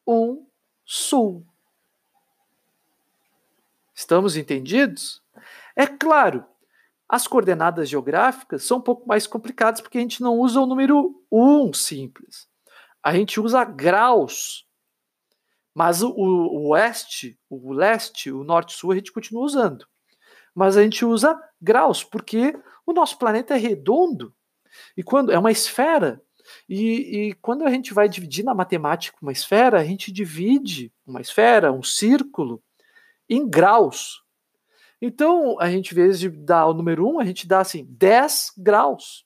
um 0.06 0.46
sul. 0.84 1.44
Estamos 3.94 4.36
entendidos? 4.36 5.22
É 5.74 5.86
claro, 5.86 6.44
as 7.08 7.26
coordenadas 7.26 7.88
geográficas 7.88 8.62
são 8.64 8.78
um 8.78 8.82
pouco 8.82 9.08
mais 9.08 9.26
complicadas 9.26 9.80
porque 9.80 9.98
a 9.98 10.00
gente 10.00 10.22
não 10.22 10.38
usa 10.38 10.60
o 10.60 10.66
número 10.66 11.22
1 11.32 11.72
simples. 11.72 12.48
A 13.02 13.14
gente 13.14 13.40
usa 13.40 13.64
graus. 13.64 14.66
Mas 15.74 16.02
o, 16.02 16.10
o 16.10 16.68
oeste, 16.70 17.38
o 17.48 17.72
leste, 17.72 18.32
o 18.32 18.42
norte-sul 18.42 18.92
a 18.92 18.96
gente 18.96 19.12
continua 19.12 19.44
usando. 19.44 19.86
Mas 20.54 20.76
a 20.76 20.82
gente 20.82 21.04
usa 21.04 21.40
graus, 21.60 22.02
porque 22.02 22.58
o 22.84 22.92
nosso 22.92 23.16
planeta 23.16 23.54
é 23.54 23.58
redondo. 23.58 24.34
E 24.96 25.02
quando 25.02 25.30
é 25.30 25.38
uma 25.38 25.52
esfera, 25.52 26.20
e, 26.68 27.28
e, 27.28 27.34
quando 27.34 27.64
a 27.64 27.70
gente 27.70 27.92
vai 27.92 28.08
dividir 28.08 28.44
na 28.44 28.54
matemática 28.54 29.18
uma 29.20 29.32
esfera, 29.32 29.80
a 29.80 29.84
gente 29.84 30.12
divide 30.12 30.92
uma 31.06 31.20
esfera, 31.20 31.72
um 31.72 31.82
círculo, 31.82 32.62
em 33.28 33.48
graus. 33.48 34.22
Então, 35.00 35.58
a 35.60 35.70
gente, 35.70 35.92
em 35.92 35.94
vez 35.94 36.18
de 36.18 36.28
dar 36.28 36.66
o 36.66 36.74
número 36.74 37.06
1, 37.08 37.20
a 37.20 37.24
gente 37.24 37.46
dá 37.46 37.60
assim 37.60 37.86
10 37.88 38.52
graus, 38.58 39.24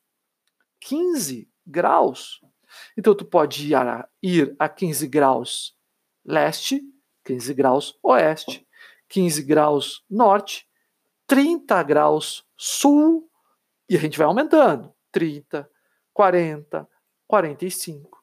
15 0.81 1.49
graus. 1.67 2.41
Então, 2.97 3.15
tu 3.15 3.25
pode 3.25 3.69
ir 3.69 3.75
a, 3.75 4.09
ir 4.23 4.55
a 4.59 4.69
15 4.69 5.07
graus 5.07 5.75
leste, 6.25 6.83
15 7.25 7.55
graus 7.55 7.99
oeste, 8.03 8.67
15 9.09 9.43
graus 9.43 10.05
norte, 10.11 10.67
30 11.27 11.83
graus 11.83 12.45
sul, 12.57 13.29
e 13.89 13.97
a 13.97 14.01
gente 14.01 14.19
vai 14.19 14.27
aumentando. 14.27 14.93
30, 15.11 15.69
40, 16.13 16.89
45. 17.33 18.23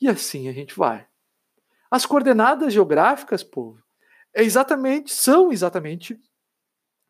E 0.00 0.08
assim 0.08 0.48
a 0.48 0.52
gente 0.52 0.76
vai. 0.76 1.08
As 1.90 2.06
coordenadas 2.06 2.72
geográficas, 2.72 3.42
povo, 3.42 3.82
é 4.32 4.44
exatamente, 4.44 5.12
são 5.12 5.50
exatamente 5.50 6.20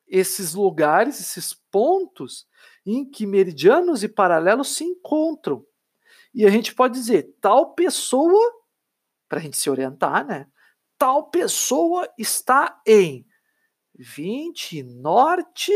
esses 0.07 0.55
lugares, 0.55 1.21
esses 1.21 1.53
pontos 1.71 2.49
em 2.87 3.05
que 3.05 3.27
meridianos 3.27 4.03
e 4.03 4.09
paralelos 4.09 4.77
se 4.77 4.85
encontram. 4.85 5.67
E 6.33 6.47
a 6.47 6.51
gente 6.51 6.75
pode 6.75 6.95
dizer, 6.95 7.35
tal 7.39 7.75
pessoa 7.75 8.51
para 9.29 9.39
a 9.39 9.43
gente 9.43 9.59
se 9.59 9.69
orientar, 9.69 10.25
né? 10.25 10.47
Tal 10.97 11.29
pessoa 11.29 12.09
está 12.17 12.81
em 12.87 13.27
20 13.95 14.83
norte, 14.85 15.73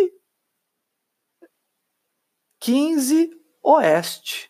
15 2.61 3.31
oeste. 3.63 4.50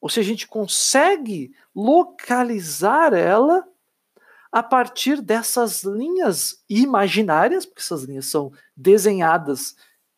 Ou 0.00 0.08
seja, 0.08 0.28
a 0.28 0.32
gente 0.32 0.48
consegue 0.48 1.54
localizar 1.74 3.12
ela 3.12 3.66
a 4.50 4.62
partir 4.62 5.20
dessas 5.20 5.84
linhas 5.84 6.64
imaginárias, 6.68 7.64
porque 7.64 7.80
essas 7.80 8.02
linhas 8.02 8.26
são 8.26 8.52
desenhadas 8.76 9.76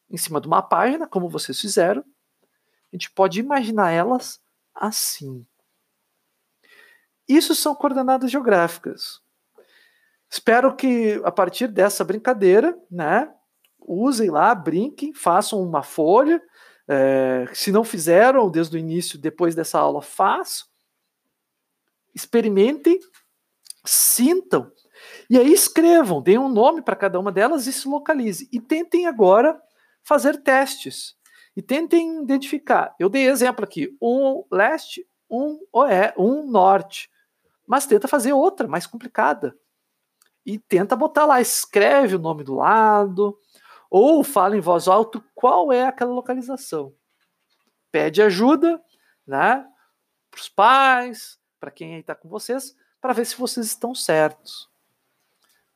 em 0.09 0.17
cima 0.17 0.41
de 0.41 0.47
uma 0.47 0.63
página, 0.63 1.07
como 1.07 1.29
vocês 1.29 1.61
fizeram. 1.61 2.03
A 2.93 2.97
gente 2.97 3.11
pode 3.11 3.41
imaginar 3.41 3.91
elas 3.91 4.41
assim. 4.75 5.47
Isso 7.29 7.55
são 7.55 7.75
coordenadas 7.75 8.31
geográficas. 8.31 9.21
Espero 10.31 10.75
que 10.75 11.21
a 11.25 11.31
partir 11.31 11.69
dessa 11.69 12.05
brincadeira, 12.05 12.79
né, 12.91 13.33
usem 13.81 14.31
lá, 14.31 14.55
brinquem, 14.55 15.13
façam 15.13 15.63
uma 15.63 15.83
folha. 15.83 16.43
É, 16.89 17.47
se 17.53 17.71
não 17.71 17.85
fizeram 17.85 18.51
desde 18.51 18.77
o 18.77 18.79
início, 18.79 19.19
depois 19.19 19.55
dessa 19.55 19.79
aula, 19.79 20.03
façam. 20.03 20.67
Experimentem, 22.15 22.99
sintam 23.85 24.71
e 25.29 25.39
aí 25.39 25.53
escrevam, 25.53 26.23
deem 26.23 26.39
um 26.39 26.49
nome 26.49 26.83
para 26.83 26.95
cada 26.95 27.19
uma 27.19 27.33
delas 27.33 27.67
e 27.67 27.73
se 27.73 27.89
localize. 27.89 28.49
E 28.53 28.61
tentem 28.61 29.07
agora 29.07 29.61
fazer 30.03 30.43
testes. 30.43 31.17
E 31.57 31.63
tentem 31.63 32.23
identificar. 32.23 32.95
Eu 32.99 33.09
dei 33.09 33.29
exemplo 33.29 33.65
aqui: 33.65 33.97
um 34.01 34.45
leste, 34.51 35.07
um 35.31 35.59
oeste, 35.73 36.21
um 36.21 36.47
norte 36.47 37.11
mas 37.67 37.87
tenta 37.87 38.07
fazer 38.09 38.33
outra, 38.35 38.69
mais 38.69 38.87
complicada. 38.87 39.57
E 40.45 40.59
tenta 40.59 40.97
botar 40.97 41.25
lá, 41.25 41.41
escreve 41.41 42.17
o 42.17 42.19
nome 42.19 42.45
do 42.45 42.57
lado, 42.57 43.39
ou 43.95 44.25
fala 44.25 44.57
em 44.57 44.61
voz 44.61 44.89
alta 44.89 45.23
qual 45.35 45.71
é 45.71 45.85
aquela 45.85 46.15
localização. 46.15 46.95
Pede 47.91 48.23
ajuda, 48.23 48.83
né, 49.27 49.67
para 50.31 50.41
os 50.41 50.49
pais, 50.49 51.39
para 51.61 51.71
quem 51.71 51.99
está 51.99 52.15
com 52.15 52.27
vocês, 52.27 52.75
para 53.03 53.13
ver 53.13 53.27
se 53.27 53.37
vocês 53.37 53.67
estão 53.67 53.95
certos. 53.95 54.67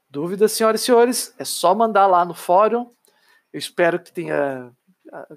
Dúvidas, 0.09 0.52
senhoras 0.52 0.81
e 0.81 0.85
senhores, 0.85 1.35
é 1.38 1.44
só 1.44 1.74
mandar 1.74 2.07
lá 2.07 2.24
no 2.24 2.33
fórum. 2.33 2.90
Eu 3.52 3.59
espero 3.59 4.00
que 4.00 4.11
tenha 4.11 4.72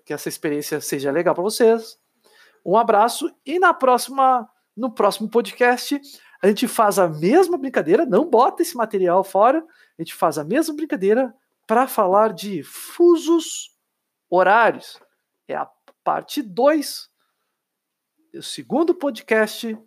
que 0.06 0.14
essa 0.14 0.30
experiência 0.30 0.80
seja 0.80 1.12
legal 1.12 1.36
para 1.36 1.44
vocês. 1.44 2.00
Um 2.66 2.78
abraço 2.78 3.30
e 3.46 3.60
na 3.60 3.74
próxima 3.74 4.50
no 4.76 4.90
próximo 4.90 5.28
podcast 5.28 6.00
a 6.42 6.48
gente 6.48 6.66
faz 6.66 6.98
a 6.98 7.10
mesma 7.10 7.58
brincadeira, 7.58 8.06
não 8.06 8.30
bota 8.30 8.62
esse 8.62 8.78
material 8.78 9.22
fora, 9.22 9.60
a 9.98 10.02
gente 10.02 10.14
faz 10.14 10.38
a 10.38 10.46
mesma 10.46 10.74
brincadeira 10.74 11.36
para 11.70 11.88
falar 11.88 12.34
de 12.34 12.64
fusos 12.64 13.78
horários. 14.28 15.00
É 15.48 15.54
a 15.54 15.70
parte 16.04 16.42
2, 16.42 17.08
o 18.34 18.42
segundo 18.42 18.96
podcast 18.96 19.78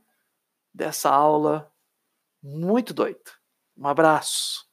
dessa 0.73 1.11
aula 1.11 1.75
muito 2.41 2.95
doido. 2.95 3.33
Um 3.77 3.89
abraço. 3.89 4.65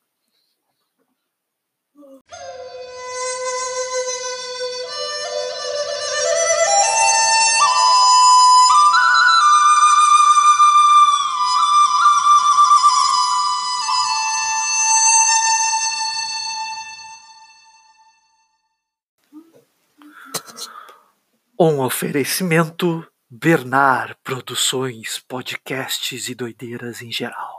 Um 21.61 21.81
oferecimento 21.81 23.05
Bernard 23.29 24.15
Produções, 24.23 25.19
podcasts 25.19 26.29
e 26.29 26.33
doideiras 26.33 27.01
em 27.01 27.11
geral. 27.11 27.58